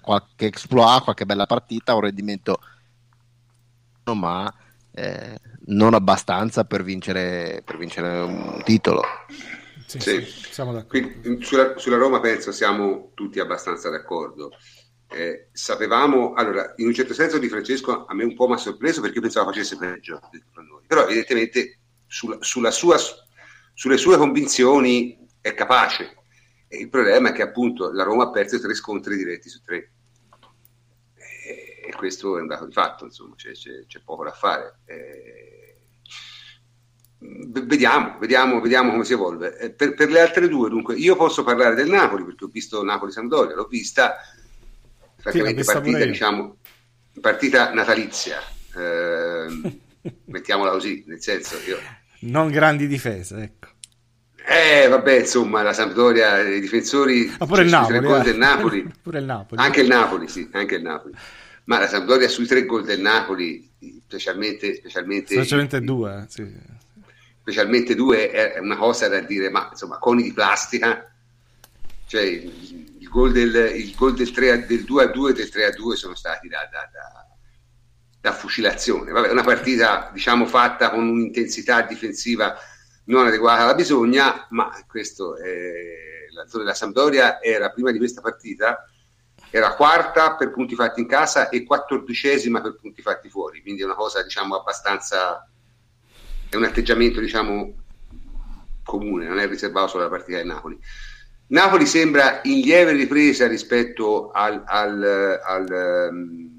[0.00, 2.58] qualche exploit, qualche bella partita, un rendimento
[4.14, 4.52] ma
[4.92, 9.02] eh, non abbastanza per vincere, per vincere un titolo.
[9.86, 10.24] Sì, sì.
[10.24, 14.50] Siamo Quindi, sulla, sulla, Roma penso siamo tutti abbastanza d'accordo.
[15.08, 18.56] Eh, sapevamo, allora, in un certo senso di Francesco a me un po' mi ha
[18.56, 20.20] sorpreso perché pensavo facesse peggio
[20.86, 22.96] però evidentemente sulla, sulla sua,
[23.74, 26.16] sulle sue convinzioni è capace.
[26.72, 29.90] E il problema è che appunto la Roma ha perso tre scontri diretti su tre
[31.84, 34.78] e questo è un dato di fatto, insomma, c'è, c'è, c'è poco da fare.
[34.86, 35.76] Eh,
[37.18, 39.58] vediamo, vediamo, vediamo come si evolve.
[39.58, 42.82] Eh, per, per, le altre due, dunque, io posso parlare del Napoli perché ho visto
[42.82, 44.16] Napoli-Sampdoria, l'ho vista,
[45.18, 46.56] francamente, sì, partita, diciamo,
[47.20, 48.38] partita natalizia,
[48.76, 49.80] eh,
[50.26, 51.78] mettiamola così, nel senso io...
[52.20, 53.71] Non grandi difese, ecco.
[54.44, 57.34] Eh, vabbè, insomma, la Sampdoria, i difensori...
[57.38, 58.22] Ma pure, cioè, il Napoli, eh.
[58.22, 58.92] del Napoli.
[59.02, 59.60] pure il Napoli.
[59.60, 61.14] Anche il Napoli, sì, anche il Napoli
[61.64, 63.70] ma la Sampdoria sui tre gol del Napoli,
[64.06, 64.76] specialmente...
[64.76, 66.52] Specialmente, specialmente due, sì.
[67.40, 71.10] Specialmente due è una cosa da dire, ma insomma, coni di plastica,
[72.06, 75.64] cioè il gol del, il gol del, 3 del 2 a 2 e del 3
[75.66, 77.26] a 2 sono stati da, da, da,
[78.20, 79.10] da fucilazione.
[79.10, 82.56] Vabbè, una partita diciamo fatta con un'intensità difensiva
[83.12, 88.86] non adeguata alla bisogna, ma questo è, la, la Sampdoria era prima di questa partita
[89.54, 93.84] era quarta per punti fatti in casa e quattordicesima per punti fatti fuori, quindi è
[93.84, 95.46] una cosa diciamo abbastanza,
[96.48, 97.74] è un atteggiamento diciamo
[98.82, 100.80] comune, non è riservato solo alla partita del Napoli.
[101.48, 106.51] Napoli sembra in lieve ripresa rispetto al, al, al, um,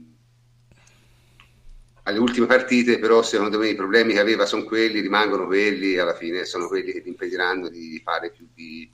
[2.04, 6.16] alle ultime partite, però secondo me i problemi che aveva sono quelli, rimangono quelli, alla
[6.16, 8.92] fine sono quelli che ti impediranno di fare più di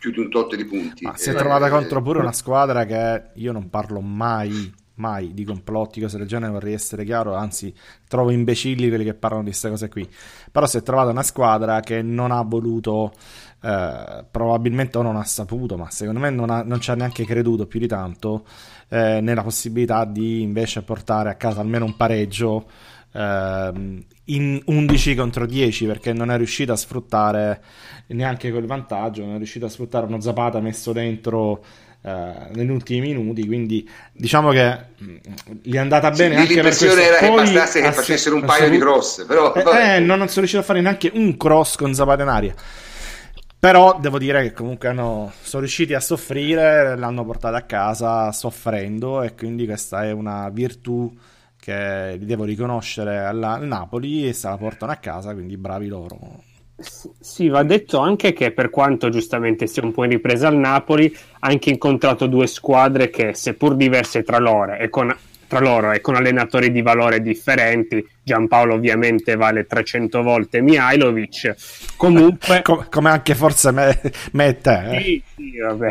[0.00, 1.04] più di un tot di punti.
[1.04, 5.34] Ma si è trovata eh, contro pure una squadra che io non parlo mai, mai
[5.34, 7.72] di complotti, cose del genere, vorrei essere chiaro, anzi
[8.08, 10.08] trovo imbecilli quelli che parlano di queste cose qui.
[10.50, 13.12] Però si è trovata una squadra che non ha voluto,
[13.62, 17.24] eh, probabilmente o non ha saputo, ma secondo me non, ha, non ci ha neanche
[17.24, 18.44] creduto più di tanto
[18.88, 22.66] eh, nella possibilità di invece portare a casa almeno un pareggio
[23.12, 27.62] ehm, in 11 contro 10 perché non è riuscito a sfruttare
[28.08, 31.62] neanche quel vantaggio, non è riuscito a sfruttare uno Zapata messo dentro
[32.02, 35.16] eh, negli ultimi minuti, quindi diciamo che mm,
[35.62, 36.96] gli è andata bene sì, anche per questo.
[36.96, 40.60] era che bastasse che facessero un paio di cross, però eh, eh, non sono riuscito
[40.60, 42.54] a fare neanche un cross con Zapata in aria.
[43.60, 49.20] Però devo dire che comunque hanno, sono riusciti a soffrire, l'hanno portata a casa soffrendo
[49.22, 51.14] e quindi questa è una virtù
[51.60, 56.42] che li devo riconoscere al Napoli e se la portano a casa, quindi bravi loro.
[57.20, 61.14] Sì, va detto anche che per quanto giustamente sia un po' in ripresa al Napoli,
[61.40, 65.14] ha anche incontrato due squadre che, seppur diverse tra loro e con,
[65.50, 72.62] tra loro e con allenatori di valore differenti, Giampaolo ovviamente vale 300 volte Mihailovic, comunque...
[72.70, 74.90] Com- come anche forse me, me e te.
[74.90, 75.02] Eh?
[75.02, 75.90] Sì, sì, vabbè.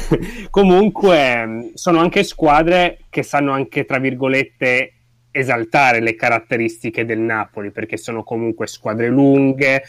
[0.48, 4.92] comunque sono anche squadre che sanno anche, tra virgolette,
[5.30, 9.82] esaltare le caratteristiche del Napoli perché sono comunque squadre lunghe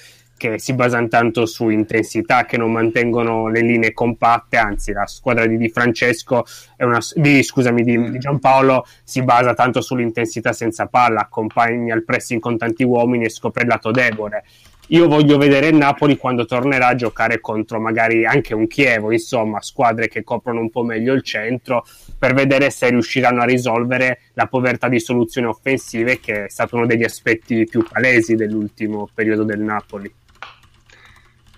[0.49, 5.45] che si basano tanto su intensità che non mantengono le linee compatte anzi la squadra
[5.45, 6.45] di Di Francesco
[6.79, 12.39] una, di, scusami di, di Giampaolo si basa tanto sull'intensità senza palla accompagna il pressing
[12.39, 14.43] con tanti uomini e scopre il lato debole
[14.89, 19.59] io voglio vedere il Napoli quando tornerà a giocare contro magari anche un Chievo, insomma,
[19.59, 21.85] squadre che coprono un po' meglio il centro,
[22.19, 26.85] per vedere se riusciranno a risolvere la povertà di soluzioni offensive, che è stato uno
[26.85, 30.13] degli aspetti più palesi dell'ultimo periodo del Napoli.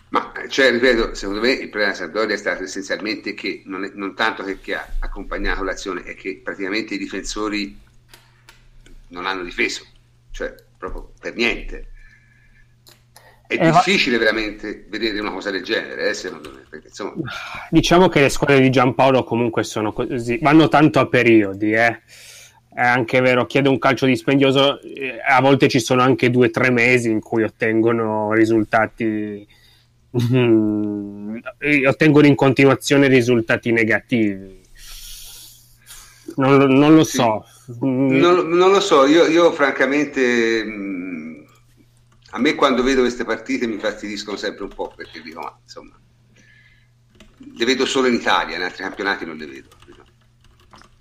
[0.10, 3.92] Ma, cioè, ripeto, secondo me il problema della Sampdoria è stato essenzialmente che, non, è,
[3.94, 7.78] non tanto che, che ha accompagnato l'azione, è che praticamente i difensori
[9.10, 9.86] non hanno difeso,
[10.32, 11.92] cioè proprio per niente.
[13.48, 14.24] È eh, difficile ma...
[14.24, 16.66] veramente vedere una cosa del genere, eh, secondo me.
[16.70, 17.14] Perché, insomma...
[17.70, 22.02] Diciamo che le squadre di Giampaolo comunque sono così, vanno tanto a periodi, eh.
[22.74, 26.52] È anche vero, chiede un calcio dispendioso, eh, a volte ci sono anche due o
[26.52, 29.48] tre mesi in cui ottengono risultati
[30.22, 31.38] mm,
[31.88, 34.62] ottengono in continuazione risultati negativi.
[36.36, 37.46] Non, non lo so.
[37.80, 41.46] Non, non, lo so, io, io francamente mh,
[42.32, 46.00] a me quando vedo queste partite mi fastidiscono sempre un po' perché dico, ma insomma,
[47.38, 49.70] le vedo solo in Italia, in altri campionati non le vedo.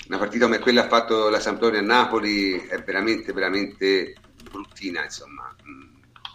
[0.09, 4.15] Una partita come quella ha fatto la Sampdoria a Napoli è veramente, veramente
[4.51, 5.55] bruttina, insomma,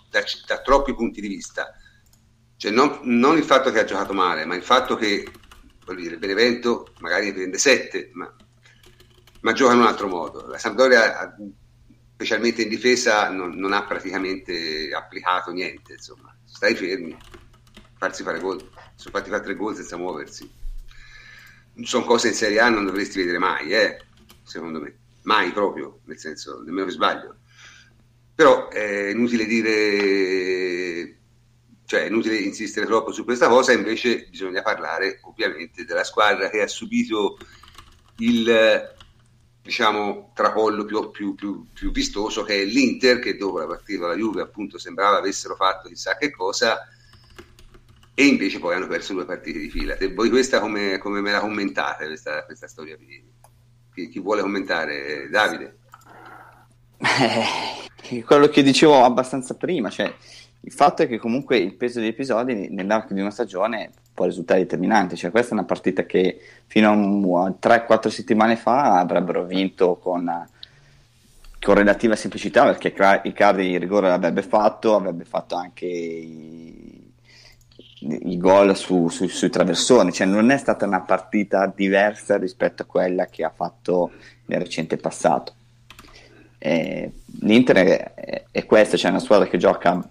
[0.10, 1.74] da, da troppi punti di vista.
[2.62, 5.28] Cioè, non, non, il fatto che ha giocato male, ma il fatto che
[5.96, 8.32] dire, Benevento magari ne prende 7, ma,
[9.40, 10.46] ma gioca in un altro modo.
[10.46, 11.36] La Sampdoria
[12.14, 15.94] specialmente in difesa, non, non, ha praticamente applicato niente.
[15.94, 17.18] Insomma, stai fermi,
[17.98, 18.60] farsi fare gol.
[18.94, 20.48] Sono fatti fare tre gol senza muoversi.
[21.82, 24.04] Sono cose in Serie A non dovresti vedere mai, eh,
[24.44, 25.00] secondo me.
[25.24, 27.38] Mai proprio, nel senso, nemmeno che sbaglio.
[28.36, 31.21] Però è inutile dire,
[31.92, 36.62] cioè è inutile insistere troppo su questa cosa, invece bisogna parlare ovviamente della squadra che
[36.62, 37.38] ha subito
[38.20, 38.96] il
[39.62, 44.16] diciamo, tracollo più, più, più, più, vistoso che è l'Inter, che dopo la partita della
[44.16, 46.88] Juve appunto sembrava avessero fatto chissà che cosa,
[48.14, 49.98] e invece poi hanno perso due partite di fila.
[49.98, 52.96] E voi questa come, come me la commentate, questa, questa storia?
[53.94, 55.28] Chi, chi, vuole commentare?
[55.30, 55.80] Davide?
[57.00, 60.16] Eh, quello che dicevo abbastanza prima, cioè
[60.64, 64.60] il fatto è che comunque il peso degli episodi nell'arco di una stagione può risultare
[64.60, 65.16] determinante.
[65.16, 70.48] Cioè, questa è una partita che fino a 3-4 settimane fa avrebbero vinto con,
[71.60, 72.94] con relativa semplicità perché
[73.24, 77.12] Icardi il rigore l'avrebbe fatto, avrebbe fatto anche i,
[78.00, 80.12] i gol su, su, sui traversoni.
[80.12, 84.12] Cioè, non è stata una partita diversa rispetto a quella che ha fatto
[84.46, 85.56] nel recente passato.
[86.60, 90.08] Eh, L'Inter è, è questa, cioè una squadra che gioca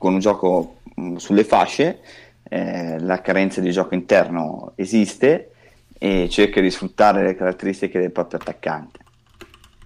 [0.00, 2.00] con un gioco mh, sulle fasce
[2.48, 5.52] eh, la carenza di gioco interno esiste
[5.98, 8.98] e cerca di sfruttare le caratteristiche del proprio attaccante.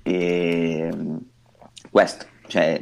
[0.04, 0.88] E
[1.90, 2.80] questo, cioè,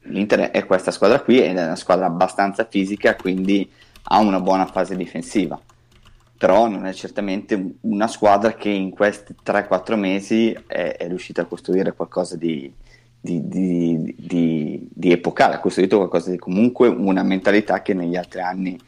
[0.00, 3.70] l'Inter è questa squadra qui è una squadra abbastanza fisica, quindi
[4.02, 5.56] ha una buona fase difensiva.
[6.36, 11.46] Però non è certamente una squadra che in questi 3-4 mesi è, è riuscita a
[11.46, 12.74] costruire qualcosa di,
[13.24, 18.42] di, di, di, di epocale, ha costruito qualcosa di comunque una mentalità che negli altri
[18.42, 18.78] anni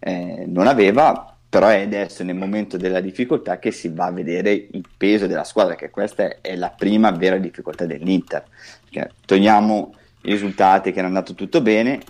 [0.00, 4.50] eh, non aveva, però è adesso nel momento della difficoltà che si va a vedere
[4.50, 8.42] il peso della squadra, che questa è la prima vera difficoltà dell'Inter.
[8.90, 12.00] Perché togliamo i risultati che hanno andato tutto bene,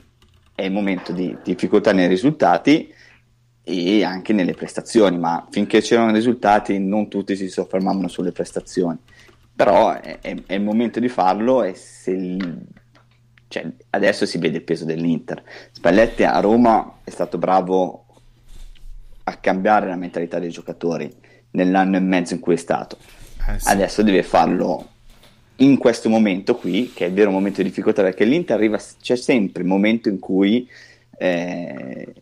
[0.55, 2.91] è il momento di difficoltà nei risultati
[3.62, 8.97] e anche nelle prestazioni, ma finché c'erano risultati non tutti si soffermavano sulle prestazioni
[9.57, 12.37] però è, è, è, il momento di farlo e se,
[13.49, 15.43] cioè, adesso si vede il peso dell'Inter.
[15.73, 18.05] Spalletti a Roma è stato bravo
[19.25, 21.11] a cambiare la mentalità dei giocatori
[21.53, 22.99] nell'anno e mezzo in cui è stato.
[23.49, 23.69] Eh sì.
[23.69, 24.89] Adesso deve farlo
[25.57, 29.17] in questo momento qui, che è il vero momento di difficoltà, perché l'Inter arriva, c'è
[29.17, 30.69] sempre il momento in cui
[31.17, 32.15] eh,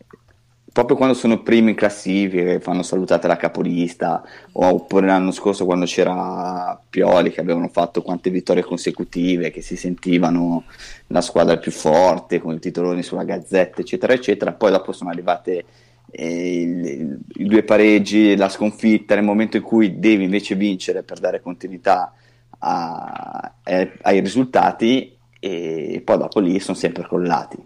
[0.75, 4.21] proprio quando sono primi in classifica, fanno salutate la capolista,
[4.51, 10.65] oppure l'anno scorso quando c'era Pioli che avevano fatto quante vittorie consecutive, che si sentivano
[11.07, 15.63] la squadra più forte, con i titoloni sulla gazzetta, eccetera, eccetera, poi dopo sono arrivate
[16.11, 21.39] eh, i due pareggi, la sconfitta, nel momento in cui devi invece vincere per dare
[21.39, 22.13] continuità
[22.59, 27.65] a, a, ai risultati e poi dopo lì sono sempre crollati.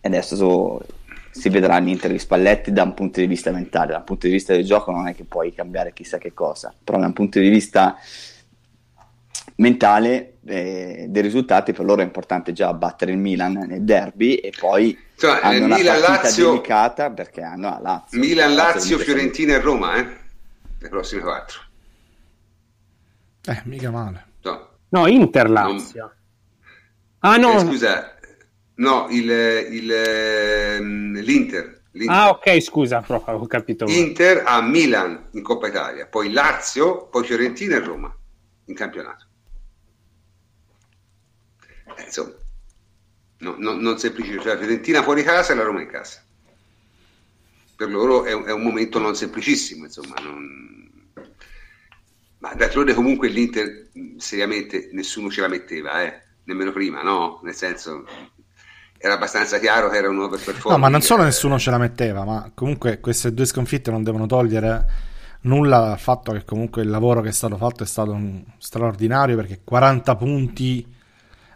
[0.00, 0.80] E adesso so,
[1.30, 4.32] si vedrà l'Inter di Spalletti da un punto di vista mentale, da un punto di
[4.32, 7.38] vista del gioco non è che puoi cambiare chissà che cosa, però da un punto
[7.38, 7.96] di vista
[9.56, 14.52] mentale eh, dei risultati per loro è importante già battere il Milan nel derby e
[14.58, 19.54] poi cioè, hanno una Milan, partita Lazio, delicata perché hanno la Lazio Milan, Lazio, Fiorentina
[19.54, 20.18] e Roma eh?
[20.78, 21.60] le prossime quattro.
[23.46, 24.26] Eh mica male.
[24.42, 26.02] No, no Inter Lazio.
[27.20, 27.32] Non...
[27.32, 27.54] ah no.
[27.54, 28.14] Eh, scusa
[28.80, 32.16] No, il, il, ehm, l'Inter, l'Inter.
[32.16, 33.84] Ah, ok, scusa, ho capito.
[33.86, 38.14] Inter a Milan in Coppa Italia, poi Lazio, poi Fiorentina e Roma
[38.64, 39.26] in campionato.
[41.94, 42.32] Eh, insomma,
[43.38, 46.24] no, no, non semplicissimo, cioè la Fiorentina fuori casa e la Roma in casa.
[47.76, 51.12] Per loro è un, è un momento non semplicissimo, insomma, non...
[52.38, 56.28] ma d'altronde comunque l'Inter seriamente nessuno ce la metteva, eh?
[56.44, 57.40] nemmeno prima, no?
[57.42, 58.06] Nel senso
[59.02, 60.68] era abbastanza chiaro che era un overperformance.
[60.68, 64.26] No, ma non solo nessuno ce la metteva, ma comunque queste due sconfitte non devono
[64.26, 65.08] togliere
[65.42, 68.18] nulla dal fatto che comunque il lavoro che è stato fatto è stato
[68.58, 70.86] straordinario perché 40 punti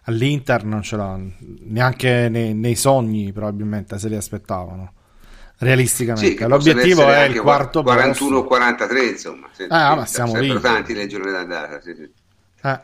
[0.05, 1.19] all'Inter non ce l'ha
[1.65, 4.93] neanche nei, nei sogni probabilmente se li aspettavano
[5.59, 11.07] realisticamente sì, l'obiettivo è il quarto 41-43 insomma se, ah, ma siamo lì tanti nel
[11.07, 12.11] giorno d'andata sì, sì.
[12.63, 12.81] Eh.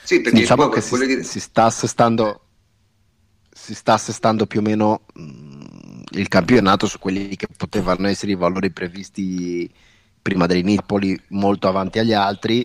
[0.00, 1.24] sì perché diciamo che si, dire...
[1.24, 2.45] si, sta assestando
[3.56, 8.36] si sta assestando più o meno mh, il campionato su quelli che potevano essere i
[8.36, 9.72] valori previsti
[10.20, 12.64] prima dell'Inipoli molto avanti agli altri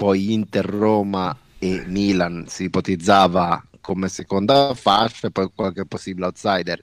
[0.00, 6.80] poi Inter, Roma e Milan si ipotizzava come seconda fascia e poi qualche possibile outsider.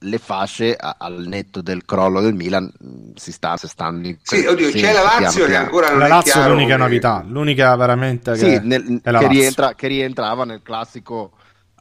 [0.00, 2.72] Le fasce al netto del crollo del Milan
[3.14, 4.08] si sta assestando.
[4.08, 6.82] In sì, oddio, c'è la Lazio che ancora non la è Lazio è l'unica che...
[6.82, 11.34] novità, l'unica veramente sì, che, nel, che, rientra, che rientrava nel classico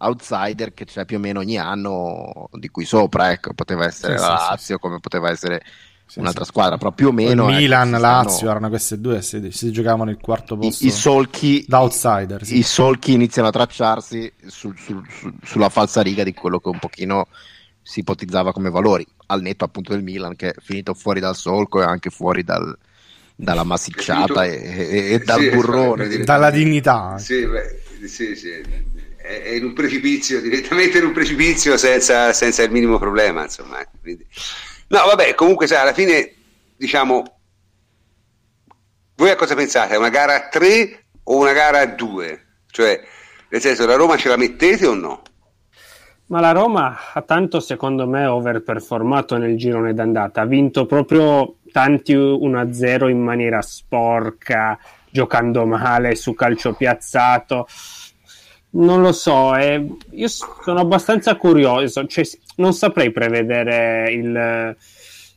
[0.03, 4.23] outsider che c'è più o meno ogni anno di qui sopra, ecco, poteva essere sì,
[4.23, 5.63] la Lazio sì, come poteva essere
[6.05, 7.49] sì, un'altra squadra, però più o meno...
[7.49, 8.51] Il Milan, ecco, Lazio, stanno...
[8.51, 12.41] erano queste due, si, si, giocavano il quarto posto I, i solchi, da outsider.
[12.43, 17.27] I solchi iniziano a tracciarsi sul, sul, sul, sulla falsariga di quello che un pochino
[17.81, 21.81] si ipotizzava come valori, al netto appunto del Milan che è finito fuori dal solco
[21.81, 22.77] e anche fuori dal,
[23.35, 26.17] dalla massicciata e, e, e, dal sì, burrone.
[26.19, 27.17] Dalla dignità.
[27.17, 28.61] Sì, beh, sì, sì.
[29.24, 33.43] È in un precipizio, direttamente in un precipizio senza, senza il minimo problema.
[33.43, 33.78] Insomma.
[34.01, 34.26] Quindi...
[34.89, 36.34] No, vabbè, comunque sai, alla fine,
[36.76, 37.24] diciamo,
[39.15, 39.95] voi a cosa pensate?
[39.95, 42.45] Una gara a 3 o una gara a 2?
[42.69, 43.01] Cioè,
[43.49, 45.21] nel senso, la Roma ce la mettete o no?
[46.26, 50.41] Ma la Roma ha tanto, secondo me, overperformato nel girone d'andata.
[50.41, 54.78] Ha vinto proprio tanti 1-0 in maniera sporca,
[55.11, 57.67] giocando male su calcio piazzato.
[58.76, 62.24] Non lo so, eh, io sono abbastanza curioso, cioè,
[62.55, 64.76] non saprei prevedere il,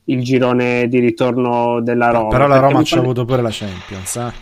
[0.05, 2.29] il, girone di ritorno della Roma.
[2.29, 4.33] Però la Roma ci ha avuto pure la Champions, eh?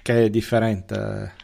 [0.00, 1.34] che è differente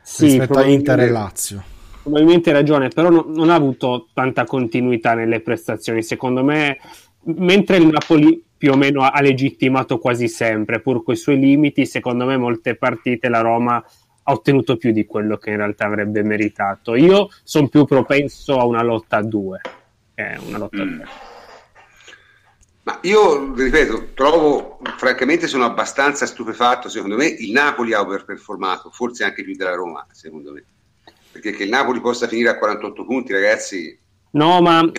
[0.00, 1.62] sì, rispetto a Inter e Lazio.
[2.02, 6.02] Probabilmente hai ragione, però non, non ha avuto tanta continuità nelle prestazioni.
[6.02, 6.78] Secondo me,
[7.24, 11.84] mentre il Napoli più o meno ha legittimato quasi sempre, pur con i suoi limiti,
[11.84, 13.84] secondo me molte partite la Roma
[14.30, 16.94] ha ottenuto più di quello che in realtà avrebbe meritato.
[16.94, 19.60] Io sono più propenso a una lotta a due.
[20.14, 20.88] Che una lotta mm.
[20.88, 21.04] a due.
[22.82, 29.22] Ma io, ripeto, trovo, francamente sono abbastanza stupefatto, secondo me il Napoli ha overperformato, forse
[29.22, 30.64] anche più della Roma, secondo me.
[31.30, 33.98] Perché che il Napoli possa finire a 48 punti, ragazzi...
[34.32, 34.90] No, ma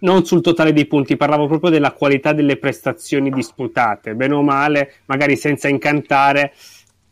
[0.00, 4.94] non sul totale dei punti, parlavo proprio della qualità delle prestazioni disputate, bene o male,
[5.06, 6.52] magari senza incantare,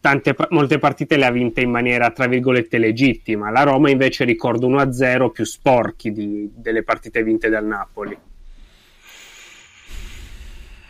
[0.00, 3.50] tante, molte partite le ha vinte in maniera tra virgolette legittima.
[3.50, 8.18] La Roma invece ricordo 1-0 più sporchi di, delle partite vinte dal Napoli.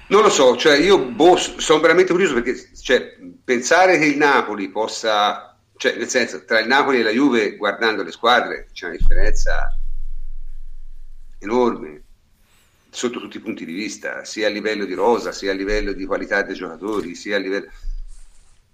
[0.09, 4.69] Non lo so, cioè io boh, sono veramente curioso perché cioè, pensare che il Napoli
[4.69, 8.97] possa, cioè nel senso tra il Napoli e la Juve guardando le squadre c'è una
[8.97, 9.79] differenza
[11.39, 12.03] enorme
[12.91, 16.05] sotto tutti i punti di vista, sia a livello di rosa, sia a livello di
[16.07, 17.71] qualità dei giocatori, sia a livello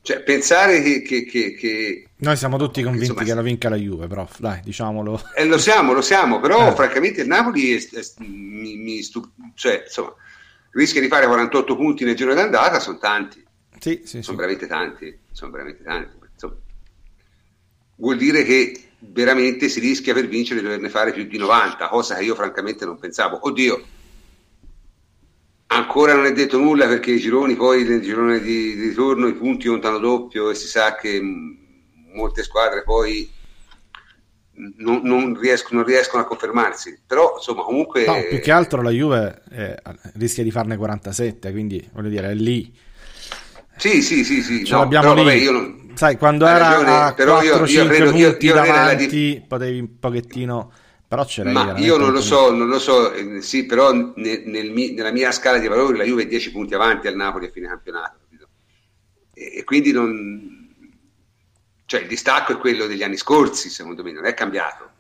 [0.07, 3.75] cioè, pensare che, che, che, che, Noi siamo tutti convinti insomma, che la vinca la
[3.75, 5.21] Juve, prof, dai, diciamolo.
[5.35, 6.75] Eh, lo siamo, lo siamo, però eh.
[6.77, 9.21] francamente il Napoli è, è, mi, mi stu...
[9.55, 10.15] cioè, insomma,
[10.71, 13.45] rischia di fare 48 punti nel giro d'andata, sono tanti.
[13.81, 14.35] Sì, sì, sono sì.
[14.37, 16.17] veramente tanti, sono veramente tanti.
[16.33, 16.55] Insomma,
[17.97, 22.15] vuol dire che veramente si rischia per vincere di doverne fare più di 90, cosa
[22.15, 23.41] che io francamente non pensavo.
[23.43, 23.85] Oddio,
[25.69, 29.35] Ancora non è detto nulla perché i gironi poi nel girone di, di ritorno i
[29.35, 31.21] punti contano doppio e si sa che
[32.15, 33.29] molte squadre poi
[34.77, 37.01] non, non, riescono, non, riescono, a confermarsi.
[37.07, 38.05] Però insomma, comunque.
[38.07, 39.77] No, più che altro la Juve eh,
[40.15, 42.73] rischia di farne 47, quindi voglio dire, è lì.
[43.77, 44.65] Sì, sì, sì, sì.
[44.65, 45.45] Ce no, l'abbiamo però, lì.
[45.45, 45.91] Vabbè, non...
[45.95, 49.45] Sai, quando era ragione, a 4-5 punti io, io davanti, di...
[49.47, 50.73] potevi un pochettino
[51.09, 54.43] però ce l'hai Ma io non lo so, non lo so, eh, sì, però nel,
[54.47, 57.51] nel, nella mia scala di valori la Juve è 10 punti avanti al Napoli a
[57.51, 58.19] fine campionato.
[59.33, 60.75] E, e, quindi non...
[61.85, 64.91] Cioè il distacco è quello degli anni scorsi, secondo me, non è cambiato.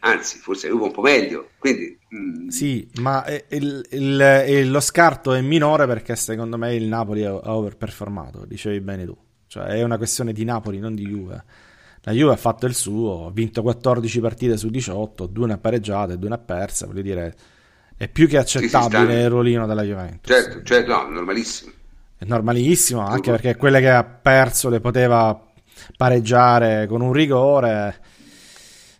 [0.00, 1.50] Anzi, forse la Juve un po' meglio.
[1.58, 2.48] Quindi, mm...
[2.48, 7.54] Sì, ma il, il, il, lo scarto è minore perché secondo me il Napoli ha
[7.54, 9.16] overperformato, dicevi bene tu.
[9.46, 11.44] Cioè è una questione di Napoli, non di Juve
[12.02, 15.58] La Juve ha fatto il suo, ha vinto 14 partite su 18, due ne ha
[15.58, 17.34] pareggiate, due ne ha perse, voglio dire,
[17.94, 20.32] è più che accettabile sì, il ruolino della Juventus.
[20.32, 21.72] Certo, certo, no, normalissimo.
[22.16, 25.48] È normalissimo, anche perché quelle che ha perso le poteva
[25.96, 28.00] pareggiare con un rigore.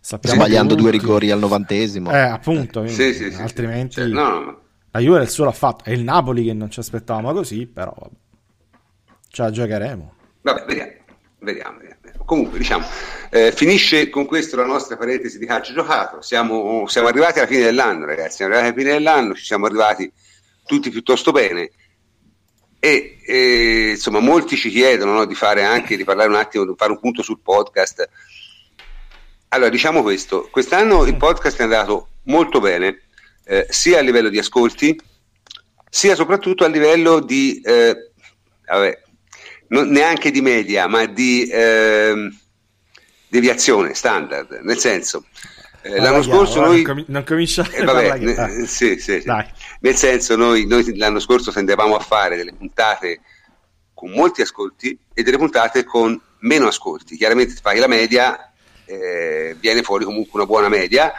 [0.01, 2.11] Sbagliando due rigori al novantesimo.
[2.11, 3.95] Eh, appunto, sì, sì, sì, altrimenti...
[3.95, 4.61] Cioè, no, no.
[4.91, 7.95] La Juve il suo l'ha fatto, è il Napoli che non ci aspettavamo così, però
[9.29, 10.13] ce la giocheremo.
[10.41, 10.91] Vabbè, vediamo,
[11.39, 12.00] vediamo, vediamo.
[12.31, 12.87] Comunque, diciamo,
[13.29, 16.21] eh, finisce con questo la nostra parentesi di calcio giocato.
[16.21, 18.37] Siamo, siamo, arrivati alla fine dell'anno, ragazzi.
[18.37, 20.09] Siamo arrivati alla fine dell'anno, ci siamo arrivati
[20.65, 21.71] tutti piuttosto bene.
[22.79, 26.73] E, e insomma, molti ci chiedono no, di fare anche di parlare un attimo, di
[26.77, 28.09] fare un punto sul podcast.
[29.49, 33.01] Allora, diciamo questo: quest'anno il podcast è andato molto bene,
[33.43, 34.97] eh, sia a livello di ascolti,
[35.89, 37.59] sia soprattutto a livello di.
[37.59, 38.11] Eh,
[38.67, 39.01] vabbè,
[39.71, 42.29] non, neanche di media, ma di eh,
[43.27, 45.25] deviazione standard, nel senso,
[45.81, 46.83] eh, l'anno scorso noi...
[46.83, 49.31] Non, com- non cominciare eh, vabbè, ne, sì, sì, sì.
[49.79, 53.21] Nel senso, noi, noi, l'anno scorso tendevamo a fare delle puntate
[53.93, 57.15] con molti ascolti e delle puntate con meno ascolti.
[57.15, 58.51] Chiaramente fai la media,
[58.85, 61.13] eh, viene fuori comunque una buona media,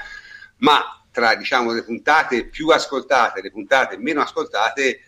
[0.59, 5.01] ma tra diciamo, le puntate più ascoltate e le puntate meno ascoltate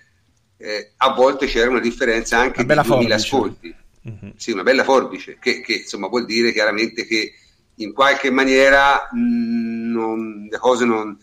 [0.56, 3.74] eh, a volte c'era una differenza anche una di 2000 ascolti.
[4.08, 4.32] Mm-hmm.
[4.36, 7.32] Sì, una bella forbice, che, che, insomma vuol dire chiaramente che
[7.76, 11.18] in qualche maniera mh, mm, non, le cose non...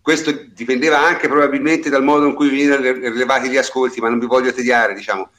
[0.00, 4.26] Questo dipendeva anche probabilmente dal modo in cui venivano rilevati gli ascolti, ma non vi
[4.26, 5.30] voglio tediare, diciamo,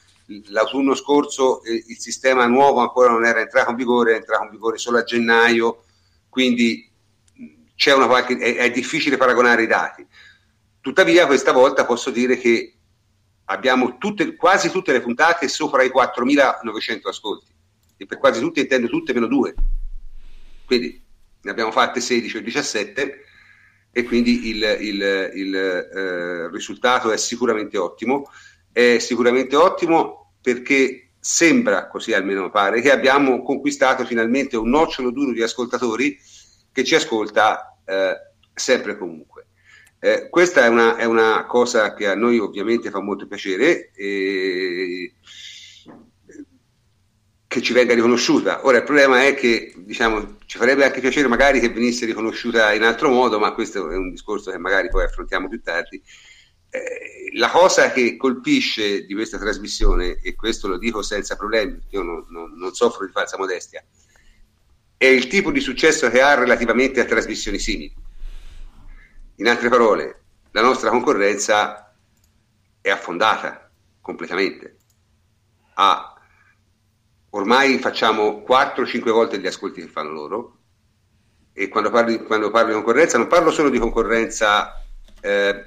[0.48, 4.50] l'autunno scorso eh, il sistema nuovo ancora non era entrato in vigore, è entrato in
[4.50, 5.84] vigore solo a gennaio,
[6.28, 6.86] quindi
[7.74, 10.06] c'è una qualche, è, è difficile paragonare i dati.
[10.80, 12.77] Tuttavia questa volta posso dire che
[13.50, 17.52] abbiamo tutte, quasi tutte le puntate sopra i 4.900 ascolti.
[17.96, 19.54] E per quasi tutte intendo tutte meno due.
[20.64, 21.02] Quindi
[21.40, 23.24] ne abbiamo fatte 16 o 17
[23.90, 28.30] e quindi il, il, il eh, risultato è sicuramente ottimo.
[28.70, 35.32] È sicuramente ottimo perché sembra, così almeno pare, che abbiamo conquistato finalmente un nocciolo duro
[35.32, 36.16] di ascoltatori
[36.70, 38.14] che ci ascolta eh,
[38.54, 39.37] sempre e comunque
[40.00, 45.14] eh, questa è una, è una, cosa che a noi ovviamente fa molto piacere e
[47.48, 48.64] che ci venga riconosciuta.
[48.66, 52.84] Ora il problema è che diciamo, ci farebbe anche piacere magari che venisse riconosciuta in
[52.84, 56.00] altro modo, ma questo è un discorso che magari poi affrontiamo più tardi.
[56.70, 62.02] Eh, la cosa che colpisce di questa trasmissione, e questo lo dico senza problemi, io
[62.02, 63.82] non, non, non soffro di falsa modestia,
[64.96, 68.06] è il tipo di successo che ha relativamente a trasmissioni simili
[69.38, 71.94] in altre parole, la nostra concorrenza
[72.80, 73.70] è affondata
[74.00, 74.76] completamente.
[75.74, 76.20] Ah,
[77.30, 80.58] ormai facciamo 4-5 volte gli ascolti che fanno loro
[81.52, 84.82] e quando parlo, quando parlo, di concorrenza non parlo solo di concorrenza
[85.20, 85.64] eh,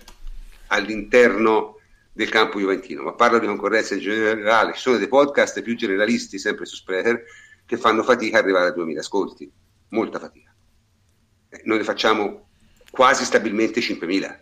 [0.67, 1.77] all'interno
[2.11, 4.73] del campo juventino, ma parlo di concorrenza in generale.
[4.73, 7.23] Ci sono dei podcast più generalisti, sempre su Sprecher,
[7.65, 9.49] che fanno fatica ad arrivare a 2000 ascolti,
[9.89, 10.53] molta fatica.
[11.47, 12.49] Eh, noi ne facciamo
[12.91, 14.39] quasi stabilmente 5.000,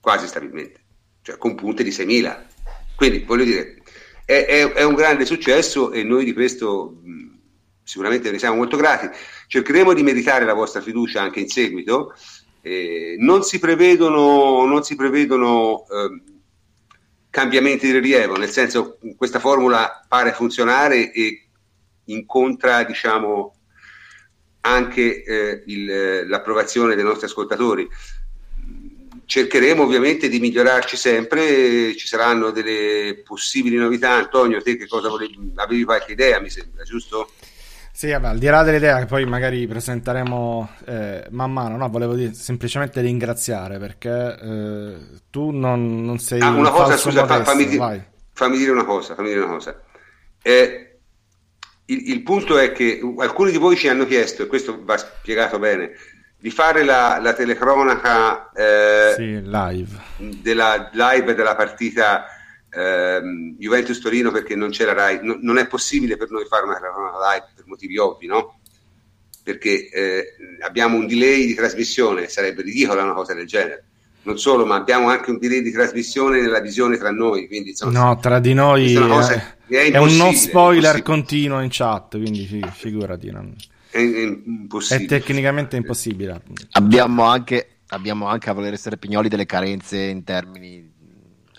[0.00, 0.80] quasi stabilmente,
[1.20, 2.44] cioè con punte di 6.000.
[2.96, 3.82] Quindi voglio dire,
[4.24, 7.38] è, è, è un grande successo e noi di questo mh,
[7.82, 9.10] sicuramente ne siamo molto grati.
[9.48, 12.14] Cercheremo di meritare la vostra fiducia anche in seguito.
[12.62, 16.32] Eh, non si prevedono, non si prevedono eh,
[17.28, 21.48] cambiamenti di rilievo, nel senso questa formula pare funzionare e
[22.04, 23.54] incontra diciamo,
[24.62, 27.88] anche eh, il, l'approvazione dei nostri ascoltatori.
[29.24, 34.12] Cercheremo ovviamente di migliorarci sempre, ci saranno delle possibili novità.
[34.12, 35.52] Antonio, te che cosa volevi?
[35.54, 37.30] Avevi qualche idea, mi sembra, giusto?
[37.94, 42.14] Sì, vabbè, al di là dell'idea che poi magari presenteremo eh, man mano, no, volevo
[42.14, 44.96] dire, semplicemente ringraziare perché eh,
[45.30, 49.28] tu non, non, sei ah, una cosa, scusa, modesto, fammi, fammi, dire una cosa, fammi
[49.28, 49.78] dire una cosa.
[50.40, 50.91] Eh,
[51.92, 55.58] il, il, punto è che alcuni di voi ci hanno chiesto, e questo va spiegato
[55.58, 55.92] bene,
[56.38, 60.00] di fare la, la telecronaca eh, sì, live.
[60.40, 62.26] della live della partita
[62.68, 63.20] eh,
[63.58, 66.74] Juventus Torino perché non c'è la Rai, no, non è possibile per noi fare una
[66.74, 68.58] telecronaca live per motivi ovvi, no?
[69.42, 70.24] Perché eh,
[70.60, 73.84] abbiamo un delay di trasmissione, sarebbe ridicola una cosa del genere
[74.22, 77.46] non solo, ma abbiamo anche un delay di trasmissione nella visione tra noi.
[77.46, 82.18] Quindi, insomma, no, tra di noi è, è, è un non spoiler continuo in chat,
[82.18, 83.30] quindi figurati.
[83.30, 83.54] Non...
[83.90, 86.40] È, è, è, tecnicamente impossibile.
[86.72, 90.90] Abbiamo anche, abbiamo anche a voler essere pignoli delle carenze in termini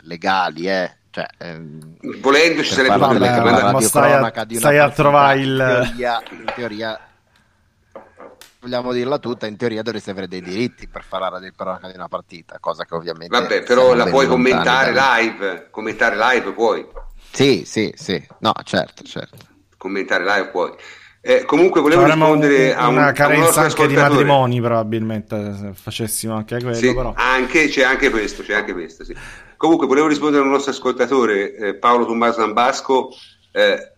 [0.02, 0.98] legali, eh.
[1.14, 5.50] Cioè, ehm, Volendo ci sarebbe una ma stai a, stai a trovare il...
[5.52, 7.00] In teoria, in teoria,
[8.64, 12.08] vogliamo dirla tutta, in teoria dovresti avere dei diritti per fare la cronaca di una
[12.08, 13.38] partita, cosa che ovviamente...
[13.38, 16.88] Vabbè, però la puoi commentare live, commentare live puoi.
[17.32, 19.38] Sì, sì, sì, no, certo, certo.
[19.78, 20.72] Commentare live puoi.
[21.26, 25.56] Eh, comunque volevo Avremmo rispondere a un, una carenza a un anche di matrimoni probabilmente
[25.56, 27.14] se facessimo anche quello sì, però.
[27.16, 29.16] Anche, c'è anche questo, c'è anche questo sì.
[29.56, 33.12] comunque volevo rispondere a un nostro ascoltatore eh, Paolo Tommaso Ambasco
[33.54, 33.93] eh,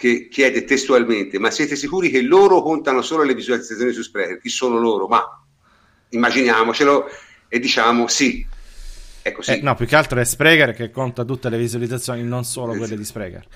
[0.00, 4.40] che chiede testualmente ma siete sicuri che loro contano solo le visualizzazioni su Sprecher?
[4.40, 5.06] chi sono loro?
[5.06, 5.22] ma
[6.08, 7.04] immaginiamocelo
[7.48, 8.46] e diciamo sì
[9.20, 12.44] è così eh, no più che altro è Sprecher che conta tutte le visualizzazioni non
[12.44, 13.46] solo quelle di Sprecher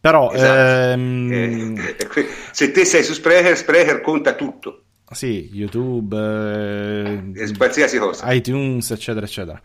[0.00, 0.92] però esatto.
[0.92, 1.78] ehm...
[1.78, 4.82] eh, se te sei su Sprecher, Sprecher conta tutto.
[5.10, 9.58] Sì, YouTube, eh, qualsiasi cosa, iTunes, eccetera, eccetera.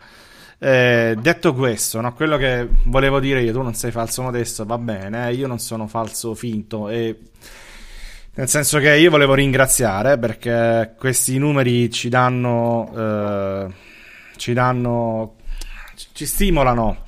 [0.62, 4.76] Eh, detto questo, no, quello che volevo dire io, tu non sei falso modesto, va
[4.76, 7.18] bene, eh, io non sono falso finto e
[8.34, 13.72] nel senso che io volevo ringraziare perché questi numeri ci danno, eh,
[14.36, 15.36] ci danno,
[16.12, 17.04] ci stimolano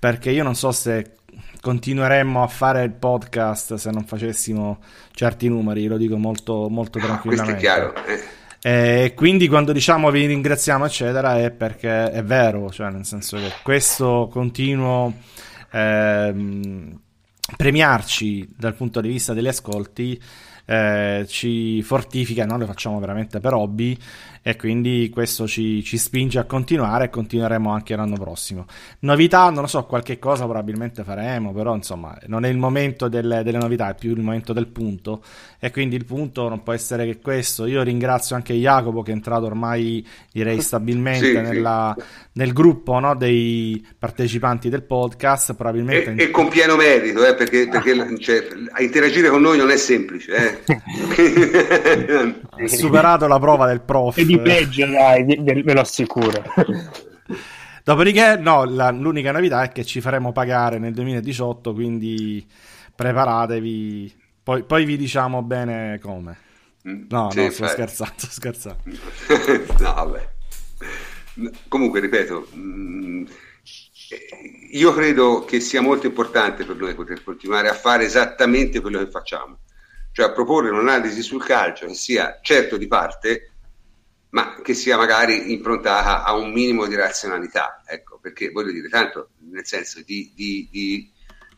[0.00, 1.16] perché io non so se
[1.60, 4.78] continueremmo a fare il podcast se non facessimo
[5.12, 7.52] certi numeri, lo dico molto, molto tranquillamente.
[7.52, 7.94] Questo è chiaro.
[8.06, 8.37] Eh.
[8.60, 13.52] E quindi quando diciamo vi ringraziamo, eccetera, è perché è vero, cioè nel senso che
[13.62, 15.14] questo continuo
[15.70, 17.00] ehm,
[17.56, 20.20] premiarci dal punto di vista degli ascolti
[20.64, 23.96] eh, ci fortifica, noi lo facciamo veramente per hobby
[24.48, 28.64] e quindi questo ci, ci, spinge a continuare e continueremo anche l'anno prossimo.
[29.00, 33.42] Novità, non lo so, qualche cosa probabilmente faremo, però insomma non è il momento delle,
[33.42, 35.22] delle, novità, è più il momento del punto
[35.58, 37.66] e quindi il punto non può essere che questo.
[37.66, 42.04] Io ringrazio anche Jacopo che è entrato ormai direi stabilmente sì, nella, sì.
[42.32, 46.14] nel gruppo no, dei partecipanti del podcast, probabilmente...
[46.14, 48.46] E, e con pieno merito, eh, perché, perché cioè,
[48.78, 50.62] interagire con noi non è semplice.
[50.66, 50.74] Eh.
[52.48, 56.42] ha superato la prova del prof di peggio, dai, ve lo assicuro.
[57.84, 62.46] Dopodiché, no, la, l'unica novità è che ci faremo pagare nel 2018, quindi
[62.94, 64.14] preparatevi.
[64.42, 66.36] Poi, poi vi diciamo bene come.
[66.86, 68.82] Mm, no, sì, no, sto scherzando, sto scherzando.
[69.80, 70.28] no, vabbè.
[71.68, 73.26] Comunque, ripeto, mm,
[74.72, 79.10] io credo che sia molto importante per noi poter continuare a fare esattamente quello che
[79.10, 79.60] facciamo,
[80.12, 83.52] cioè a proporre un'analisi sul calcio che sia certo di parte,
[84.30, 89.30] ma che sia magari improntata a un minimo di razionalità, ecco, perché voglio dire, tanto
[89.50, 91.10] nel senso di, di, di,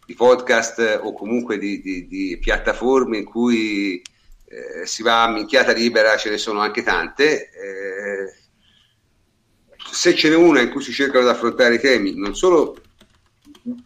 [0.06, 4.00] di podcast o comunque di, piattaforme in cui
[4.44, 7.50] eh, si va a minchiata libera, ce ne sono anche tante.
[7.50, 8.34] Eh,
[9.92, 12.80] se ce n'è una in cui si cercano di affrontare i temi, non solo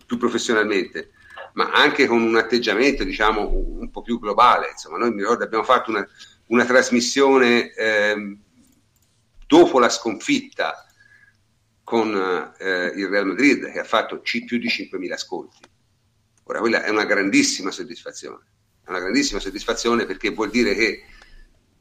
[0.07, 1.11] più professionalmente,
[1.55, 4.71] ma anche con un atteggiamento, diciamo, un po' più globale.
[4.73, 6.07] Insomma, noi mi ricordo abbiamo fatto una,
[6.49, 8.37] una trasmissione eh,
[9.47, 10.87] dopo la sconfitta
[11.83, 12.15] con
[12.59, 15.63] eh, il Real Madrid che ha fatto c- più di 5.000 ascolti.
[16.45, 18.45] Ora, quella è una grandissima soddisfazione,
[18.85, 21.05] è una grandissima soddisfazione perché vuol dire che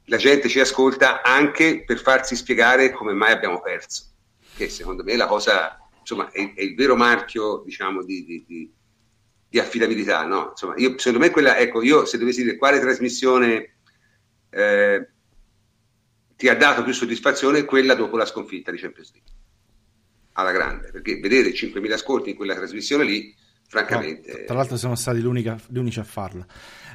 [0.06, 4.04] la gente ci ascolta anche per farsi spiegare come mai abbiamo perso,
[4.54, 8.44] che secondo me è la cosa, insomma, è, è il vero marchio, diciamo, di, di,
[8.46, 8.72] di,
[9.48, 10.50] di affidabilità, no?
[10.50, 13.76] Insomma, io, secondo me quella, ecco, io se dovessi dire quale trasmissione
[14.50, 15.08] eh,
[16.44, 19.32] ti ha dato più soddisfazione quella dopo la sconfitta di Champions League.
[20.32, 23.34] Alla grande perché vedere 5.000 ascolti in quella trasmissione lì
[23.66, 25.24] francamente no, tra l'altro siamo stati gli
[25.78, 26.44] unici a farla.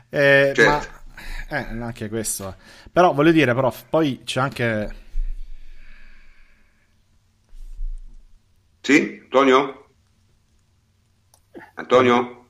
[0.08, 0.88] Eh, certo.
[1.50, 2.56] ma eh, anche questo.
[2.92, 4.96] Però voglio dire però poi c'è anche
[8.82, 9.20] sì?
[9.24, 9.90] Antonio?
[11.74, 12.50] Antonio?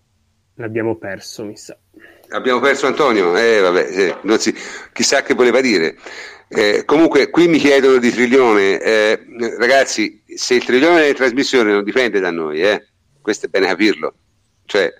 [0.55, 1.77] L'abbiamo perso mi sa.
[2.31, 3.37] Abbiamo perso Antonio?
[3.37, 4.53] Eh vabbè eh, si,
[4.91, 5.95] chissà che voleva dire
[6.51, 9.23] eh, comunque qui mi chiedono di trilione, eh,
[9.59, 12.87] ragazzi, se il trilione delle trasmissioni non dipende da noi, eh,
[13.21, 14.15] questo è bene capirlo,
[14.65, 14.91] cioè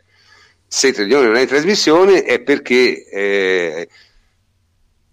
[0.68, 3.90] se il trilione non è in trasmissione è perché eh,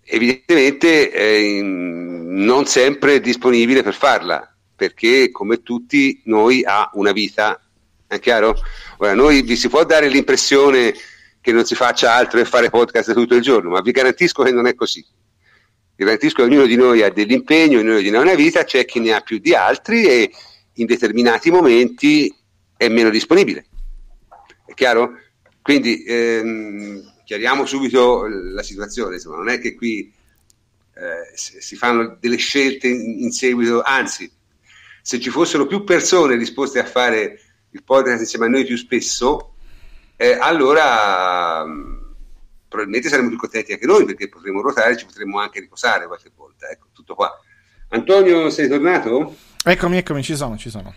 [0.05, 7.59] evidentemente è non sempre è disponibile per farla, perché come tutti noi ha una vita,
[8.07, 8.57] è chiaro?
[8.99, 10.93] Ora, noi vi si può dare l'impressione
[11.41, 14.53] che non si faccia altro che fare podcast tutto il giorno, ma vi garantisco che
[14.53, 15.03] non è così
[16.05, 19.01] garantisco che ognuno di noi ha dell'impegno, ognuno di noi ha una vita, c'è chi
[19.01, 20.31] ne ha più di altri e
[20.74, 22.32] in determinati momenti
[22.77, 23.66] è meno disponibile.
[24.66, 25.18] È chiaro?
[25.62, 30.12] Quindi ehm, chiariamo subito la situazione, insomma, non è che qui
[30.94, 34.31] eh, si fanno delle scelte in, in, seguito, anzi,
[35.02, 37.40] se ci fossero più persone disposte a fare
[37.70, 39.55] il podcast insieme a noi più spesso,
[40.16, 41.64] eh, allora
[42.68, 46.68] probabilmente saremo più contenti anche noi perché potremo ruotare, ci potremo anche riposare qualche volta.
[46.68, 47.30] Ecco, tutto qua.
[47.88, 49.36] Antonio, sei tornato?
[49.64, 50.94] Eccomi, eccomi, ci sono, ci sono.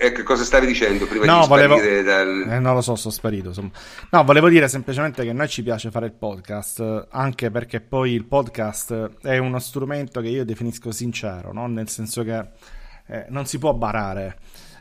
[0.00, 1.74] Ecco, cosa stavi dicendo prima no, di volevo...
[1.74, 2.46] dal...
[2.48, 3.48] eh, non lo so, sono sparito.
[3.48, 3.70] Insomma.
[4.10, 8.12] No, volevo dire semplicemente che a noi ci piace fare il podcast, anche perché poi
[8.12, 11.66] il podcast è uno strumento che io definisco sincero, no?
[11.66, 12.46] nel senso che
[13.08, 14.38] eh, non si può barare.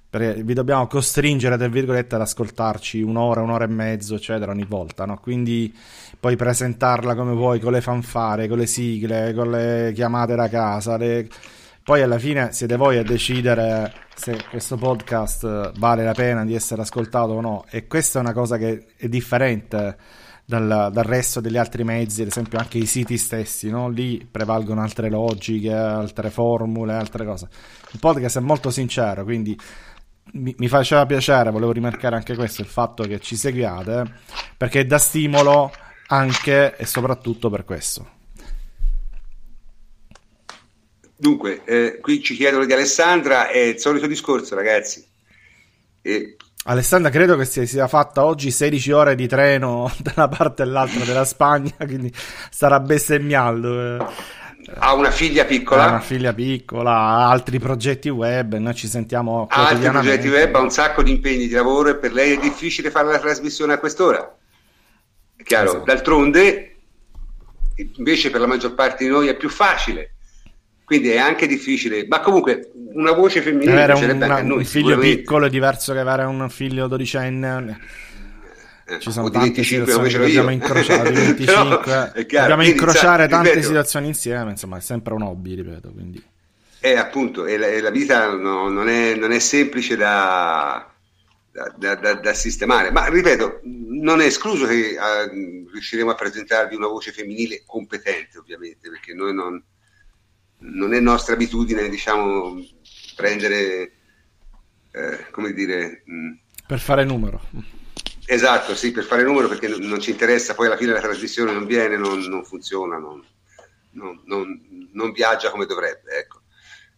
[0.09, 5.05] Perché vi dobbiamo costringere, tra virgolette, ad ascoltarci un'ora, un'ora e mezzo, eccetera, ogni volta,
[5.05, 5.19] no?
[5.19, 5.73] Quindi
[6.19, 10.97] puoi presentarla come vuoi, con le fanfare, con le sigle, con le chiamate da casa,
[10.97, 11.27] le
[11.88, 16.81] poi alla fine siete voi a decidere se questo podcast vale la pena di essere
[16.81, 17.63] ascoltato o no.
[17.69, 19.95] E questa è una cosa che è differente
[20.43, 23.88] dal, dal resto degli altri mezzi, ad esempio anche i siti stessi, no?
[23.88, 27.47] lì prevalgono altre logiche, altre formule, altre cose.
[27.91, 29.57] Il podcast è molto sincero, quindi
[30.33, 34.03] mi, mi, faceva piacere, volevo rimarcare anche questo, il fatto che ci seguiate,
[34.55, 35.71] perché dà stimolo
[36.07, 38.15] anche e soprattutto per questo.
[41.15, 45.03] Dunque, eh, qui ci chiedono di Alessandra, è il solito discorso, ragazzi.
[46.01, 46.35] E...
[46.65, 51.03] Alessandra, credo che si sia fatta oggi 16 ore di treno da una parte all'altra
[51.03, 52.13] della Spagna, quindi
[52.51, 54.13] starà bestemmiando.
[54.76, 55.85] Ha una figlia piccola.
[55.85, 60.53] Ha una figlia piccola, ha altri progetti web, noi ci sentiamo Ha altri progetti web,
[60.56, 63.73] ha un sacco di impegni di lavoro e per lei è difficile fare la trasmissione
[63.73, 64.38] a quest'ora.
[65.35, 65.84] È chiaro, esatto.
[65.85, 66.76] d'altronde,
[67.95, 70.11] invece per la maggior parte di noi è più facile
[70.88, 74.98] quindi è anche difficile, ma comunque una voce femminile avere un, una, noi, un figlio
[74.98, 77.77] piccolo è diverso che avere un figlio dodicenne.
[78.89, 83.49] Eh, ci sono tante 25, situazioni che dobbiamo incrociare, 25, chiaro, dobbiamo incrociare sa, tante
[83.49, 85.91] ripeto, situazioni insieme, insomma è sempre un hobby, ripeto.
[85.91, 86.23] Quindi.
[86.80, 90.89] È appunto, e la, e la vita no, non, è, non, è, semplice da,
[91.51, 96.88] da, da, da, sistemare, ma ripeto, non è escluso che uh, riusciremo a presentarvi una
[96.88, 99.61] voce femminile competente, ovviamente, perché noi non
[100.59, 102.55] non è nostra abitudine, diciamo,
[103.15, 103.91] prendere,
[104.91, 106.03] eh, come dire...
[106.05, 106.14] Mh.
[106.14, 106.31] Mm,
[106.65, 107.41] per fare numero.
[108.29, 111.65] Esatto, sì, per fare numero perché non ci interessa, poi alla fine la trasmissione non
[111.65, 113.23] viene, non, non funziona, non,
[113.91, 114.21] non,
[114.91, 116.11] non, viaggia come dovrebbe.
[116.11, 116.41] Ecco.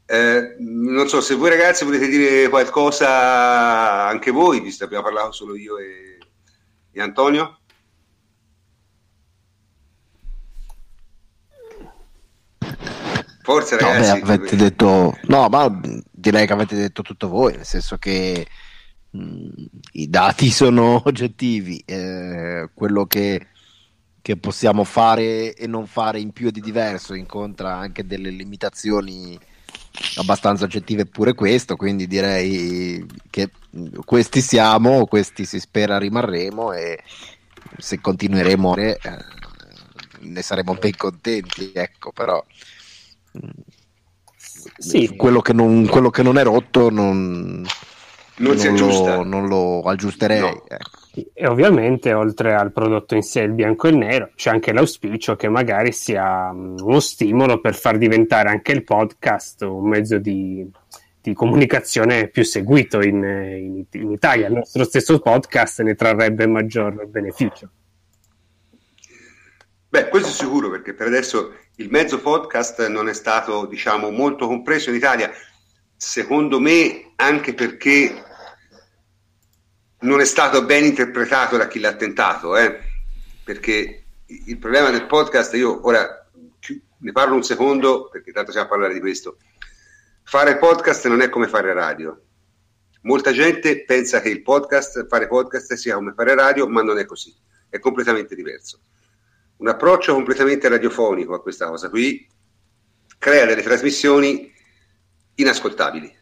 [0.08, 5.34] Eh, non so se voi ragazzi volete dire qualcosa anche voi, visto che abbiamo parlato
[5.34, 6.18] solo io e,
[6.92, 7.60] e Antonio.
[13.44, 14.20] Forse ragazzi.
[14.20, 15.80] No, beh, avete detto, no, ma
[16.10, 18.48] direi che avete detto tutto voi, nel senso che
[19.12, 23.48] i dati sono oggettivi, eh, quello che,
[24.22, 29.38] che, possiamo fare e non fare in più e di diverso incontra anche delle limitazioni
[30.18, 33.50] abbastanza oggettive pure questo, quindi direi che
[34.06, 37.04] questi siamo, questi si spera rimarremo e
[37.78, 38.98] se continueremo eh,
[40.22, 42.44] ne saremo ben contenti, ecco, però
[44.78, 45.16] sì.
[45.16, 47.66] quello, che non, quello che non è rotto non,
[48.40, 50.40] non, non, lo, non lo, aggiusterei.
[50.40, 50.64] No.
[50.68, 51.00] Ecco.
[51.34, 55.36] E ovviamente oltre al prodotto in sé, il bianco e il nero, c'è anche l'auspicio
[55.36, 60.70] che magari sia mm, uno stimolo per far diventare anche il podcast un mezzo di,
[61.22, 64.48] di comunicazione più seguito in, in, in Italia.
[64.48, 67.70] Il nostro stesso podcast ne trarrebbe maggior beneficio.
[69.90, 74.46] Beh, questo è sicuro perché per adesso il mezzo podcast non è stato, diciamo, molto
[74.48, 75.32] compreso in Italia,
[75.98, 78.24] secondo me anche perché
[80.02, 82.80] non è stato ben interpretato da chi l'ha tentato, eh?
[83.44, 86.28] perché il problema del podcast, io ora
[87.02, 89.38] ne parlo un secondo perché tanto stiamo a parlare di questo,
[90.24, 92.20] fare podcast non è come fare radio.
[93.04, 97.06] Molta gente pensa che il podcast, fare podcast sia come fare radio, ma non è
[97.06, 97.34] così,
[97.70, 98.80] è completamente diverso
[99.60, 102.28] un approccio completamente radiofonico a questa cosa qui
[103.18, 104.52] crea delle trasmissioni
[105.36, 106.18] inascoltabili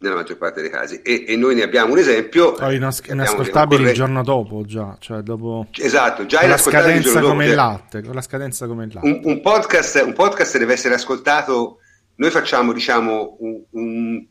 [0.00, 3.84] nella maggior parte dei casi e, e noi ne abbiamo un esempio Poi inas- inascoltabili
[3.84, 8.22] il giorno dopo già cioè dopo esatto già la scadenza come il latte con la
[8.22, 11.78] scadenza come il latte un, un, podcast, un podcast deve essere ascoltato
[12.16, 14.26] noi facciamo diciamo un, un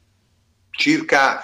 [0.72, 1.42] circa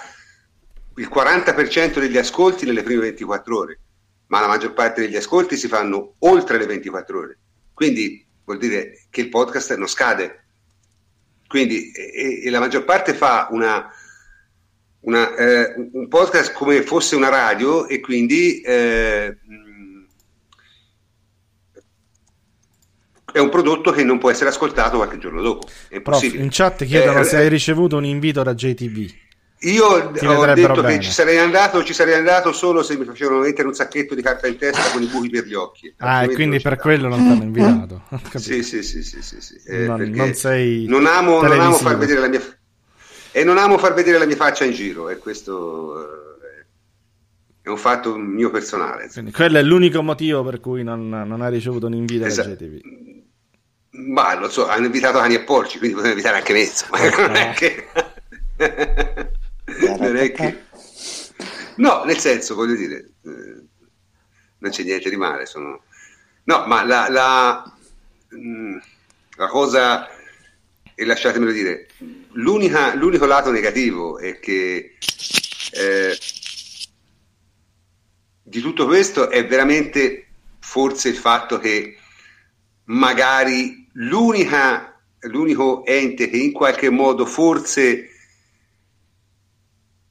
[0.98, 3.80] il 40% degli ascolti nelle prime 24 ore
[4.28, 7.40] ma la maggior parte degli ascolti si fanno oltre le 24 ore.
[7.74, 10.46] Quindi vuol dire che il podcast non scade.
[11.48, 13.88] Quindi e, e la maggior parte fa una,
[15.06, 19.38] una, eh, un podcast come fosse una radio e quindi eh,
[23.32, 25.68] è un prodotto che non può essere ascoltato qualche giorno dopo.
[26.02, 29.24] Prof, in chat chiedono eh, se hai ricevuto un invito da JTV.
[29.60, 30.98] Io ho detto bene.
[30.98, 34.22] che ci sarei, andato, ci sarei andato solo se mi facevano mettere un sacchetto di
[34.22, 35.94] carta in testa con i buchi per gli occhi.
[35.98, 38.04] Ah, e quindi per quello non ti hanno invitato.
[38.36, 39.56] sì, sì, sì, sì, sì, sì.
[39.66, 42.42] Eh, non, non, sei non amo, non amo far vedere la mia
[43.38, 46.66] e non amo far vedere la mia faccia in giro e questo eh,
[47.64, 49.10] è un fatto mio personale.
[49.12, 52.52] Quindi quello è l'unico motivo per cui non, non hai ricevuto un invito esatto.
[52.52, 52.80] GTV.
[53.90, 56.98] Ma lo so, hanno invitato Ani e Porci, quindi potevano invitare anche me, insomma.
[57.28, 57.88] Non è che...
[60.00, 60.64] non è che...
[61.76, 63.64] No, nel senso, voglio dire, eh,
[64.60, 65.46] non c'è niente di male.
[65.46, 65.84] Sono...
[66.46, 67.74] No, ma la, la,
[68.34, 68.78] mm,
[69.36, 70.08] la cosa,
[70.96, 71.88] e lasciatemelo dire,
[72.32, 74.96] l'unico lato negativo è che
[75.74, 76.18] eh,
[78.42, 80.28] di tutto questo è veramente
[80.60, 81.98] forse il fatto che
[82.86, 88.10] magari l'unico ente che in qualche modo forse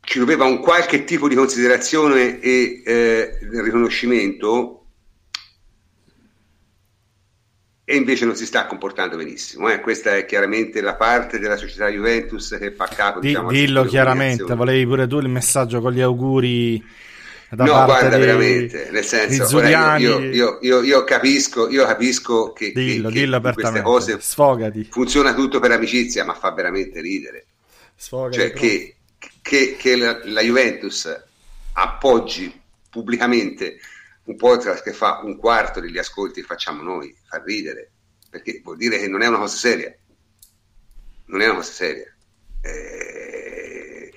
[0.01, 4.84] ci doveva un qualche tipo di considerazione e eh, riconoscimento
[7.85, 9.69] e invece non si sta comportando benissimo.
[9.71, 9.81] Eh.
[9.81, 13.21] Questa è chiaramente la parte della società Juventus che fa capo.
[13.21, 16.83] Di, diciamo, dillo chiaramente, volevi pure tu il messaggio con gli auguri
[17.55, 22.73] da no, guarda, dei, veramente, nel senso, io, io, io, io, capisco, io capisco che,
[22.73, 24.89] dillo, che, dillo che queste cose sfogati.
[24.91, 27.47] funziona tutto per amicizia, ma fa veramente ridere.
[27.95, 28.97] Sfogati, cioè, che,
[29.41, 31.23] che, che la, la, Juventus
[31.75, 33.79] appoggi pubblicamente
[34.25, 37.91] un podcast che fa un quarto degli ascolti che facciamo noi, fa ridere,
[38.31, 39.95] perché vuol dire che non è una cosa seria.
[41.27, 42.15] Non è una cosa seria.
[42.63, 44.13] Eh,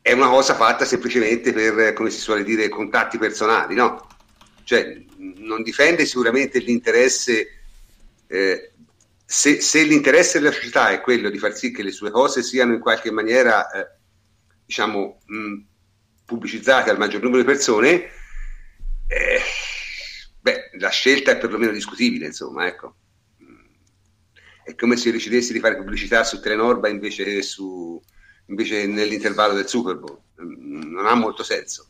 [0.00, 4.06] è una cosa fatta semplicemente per, come si suole dire, contatti personali, no?
[4.62, 7.48] Cioè, non difende sicuramente l'interesse,
[8.28, 8.72] eh,
[9.24, 12.74] se, se, l'interesse della società è quello di far sì che le sue cose siano
[12.74, 13.88] in qualche maniera, eh,
[14.64, 15.56] diciamo, mh,
[16.24, 18.08] pubblicizzate al maggior numero di persone,
[19.06, 19.40] eh,
[20.40, 22.94] beh, la scelta è perlomeno discutibile, insomma, ecco.
[24.64, 28.00] È come se io decidessi di fare pubblicità su Telenorba invece su
[28.46, 30.18] invece nell'intervallo del Super Bowl.
[30.36, 31.86] Non ha molto senso.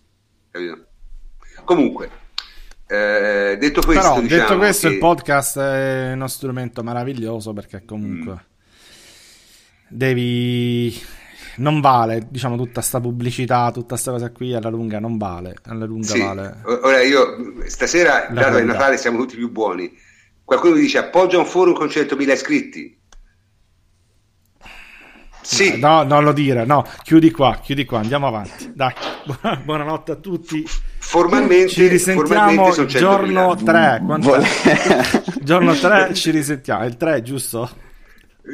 [0.50, 0.86] Capito?
[1.64, 2.10] Comunque,
[2.86, 4.94] eh, detto questo, Però, diciamo detto questo che...
[4.94, 9.88] il podcast è uno strumento meraviglioso perché comunque mm.
[9.88, 11.02] devi
[11.56, 15.56] non vale, diciamo, tutta sta pubblicità, tutta questa cosa qui alla lunga non vale.
[15.64, 16.20] Alla lunga sì.
[16.20, 16.62] vale.
[16.64, 19.92] Ora io stasera, dato che è Natale, siamo tutti più buoni.
[20.44, 23.00] Qualcuno mi dice appoggia un forum con 100.000 iscritti.
[25.42, 25.78] Sì.
[25.78, 28.72] No, non lo dire, no, chiudi qua, chiudi qua, andiamo avanti.
[28.74, 28.92] Dai,
[29.64, 30.64] buonanotte a tutti.
[30.98, 34.02] Formalmente ci risentiamo giorno 3.
[34.04, 34.42] Quando...
[35.40, 37.70] giorno 3 ci risentiamo, il 3 giusto?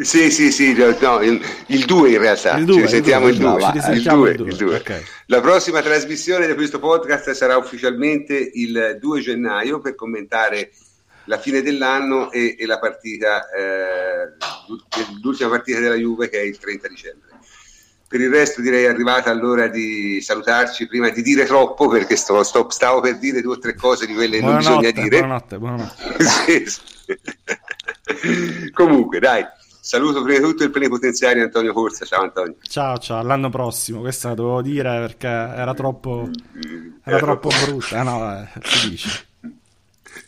[0.01, 2.57] Sì, sì, sì, no, il, il 2 in realtà.
[2.57, 3.73] Il 2, ci risentiamo il 2.
[3.93, 4.31] Il 2.
[4.31, 4.77] Il 2.
[4.77, 5.03] Okay.
[5.27, 10.73] La prossima trasmissione di questo podcast sarà ufficialmente il 2 gennaio per commentare
[11.27, 14.33] la fine dell'anno e, e la partita, eh,
[15.23, 17.29] l'ultima partita della Juve che è il 30 dicembre.
[18.09, 22.43] Per il resto direi è arrivata l'ora di salutarci prima di dire troppo perché sto,
[22.43, 25.19] sto, stavo per dire due o tre cose di quelle che non bisogna dire.
[25.19, 26.25] Buonanotte, buonanotte.
[26.25, 26.81] sì, sì.
[28.73, 29.47] Comunque dai,
[29.85, 32.05] saluto prima di tutto il plenipotenziario Antonio Corsa.
[32.05, 32.55] Ciao Antonio.
[32.63, 34.01] Ciao, ciao, l'anno prossimo.
[34.01, 36.31] Questa la dovevo dire perché era troppo,
[37.05, 38.01] era, era troppo, troppo brutta.
[38.01, 39.27] Eh, no, eh, si dice.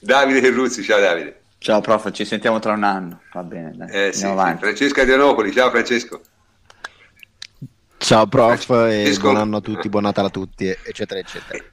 [0.00, 1.42] Davide Terruzzi, ciao Davide.
[1.58, 3.20] Ciao prof, ci sentiamo tra un anno.
[3.32, 3.88] Va bene, dai.
[3.90, 4.26] Eh, sì, sì.
[4.26, 6.20] Francesco Adrianopoli, ciao Francesco.
[7.96, 9.18] Ciao prof Francesco.
[9.18, 11.64] e buon anno a tutti, buon Natale a tutti, eccetera, eccetera.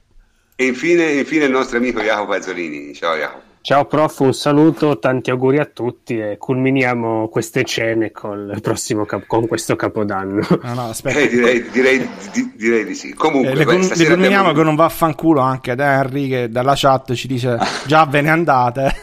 [0.54, 2.94] E infine, infine il nostro amico Jacopo Pazzolini.
[2.94, 3.51] Ciao Jacopo.
[3.62, 9.46] Ciao prof, un saluto, tanti auguri a tutti e culminiamo queste cene con, cap- con
[9.46, 10.44] questo capodanno.
[10.62, 11.20] No, no, aspetta.
[11.20, 13.14] Eh, direi, direi, di, direi, di, sì.
[13.14, 14.52] Comunque, eh, le, con- le culminiamo abbiamo...
[14.52, 17.56] con un vaffanculo anche ad Henry che dalla chat ci dice
[17.86, 18.94] già ve ne andate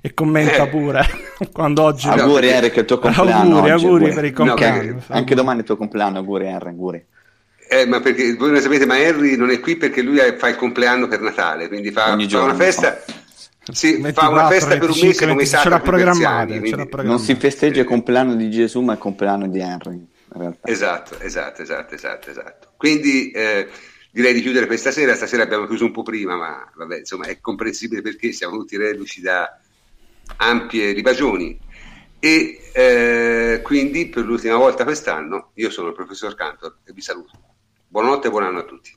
[0.00, 0.68] e commenta eh.
[0.68, 1.04] pure
[1.50, 2.06] quando oggi...
[2.06, 4.76] Auguri Henry che è il tuo compleanno Auguri, oggi, auguri per il compleanno.
[4.76, 7.04] No, anche, anche domani è il tuo compleanno, auguri Henry, auguri.
[7.68, 10.54] Eh, ma perché voi non sapete, ma Henry non è qui perché lui fa il
[10.54, 12.90] compleanno per Natale, quindi fa, fa giorno, una festa...
[12.90, 13.22] No
[13.72, 17.02] sì, 24, fa una festa 25, per un mese come ce l'ha programmata.
[17.02, 20.06] Non si festeggia il compleanno di Gesù, ma il compleanno di Henry.
[20.62, 22.68] Esatto, esatto, esatto, esatto, esatto.
[22.76, 23.68] Quindi eh,
[24.10, 25.14] direi di chiudere per stasera.
[25.14, 29.20] Stasera abbiamo chiuso un po' prima, ma vabbè, insomma, è comprensibile perché siamo tutti reduci
[29.20, 29.58] da
[30.36, 31.58] ampie ribagioni.
[32.18, 37.32] E eh, quindi per l'ultima volta quest'anno io sono il professor Cantor e vi saluto.
[37.86, 38.96] Buonanotte e buon anno a tutti.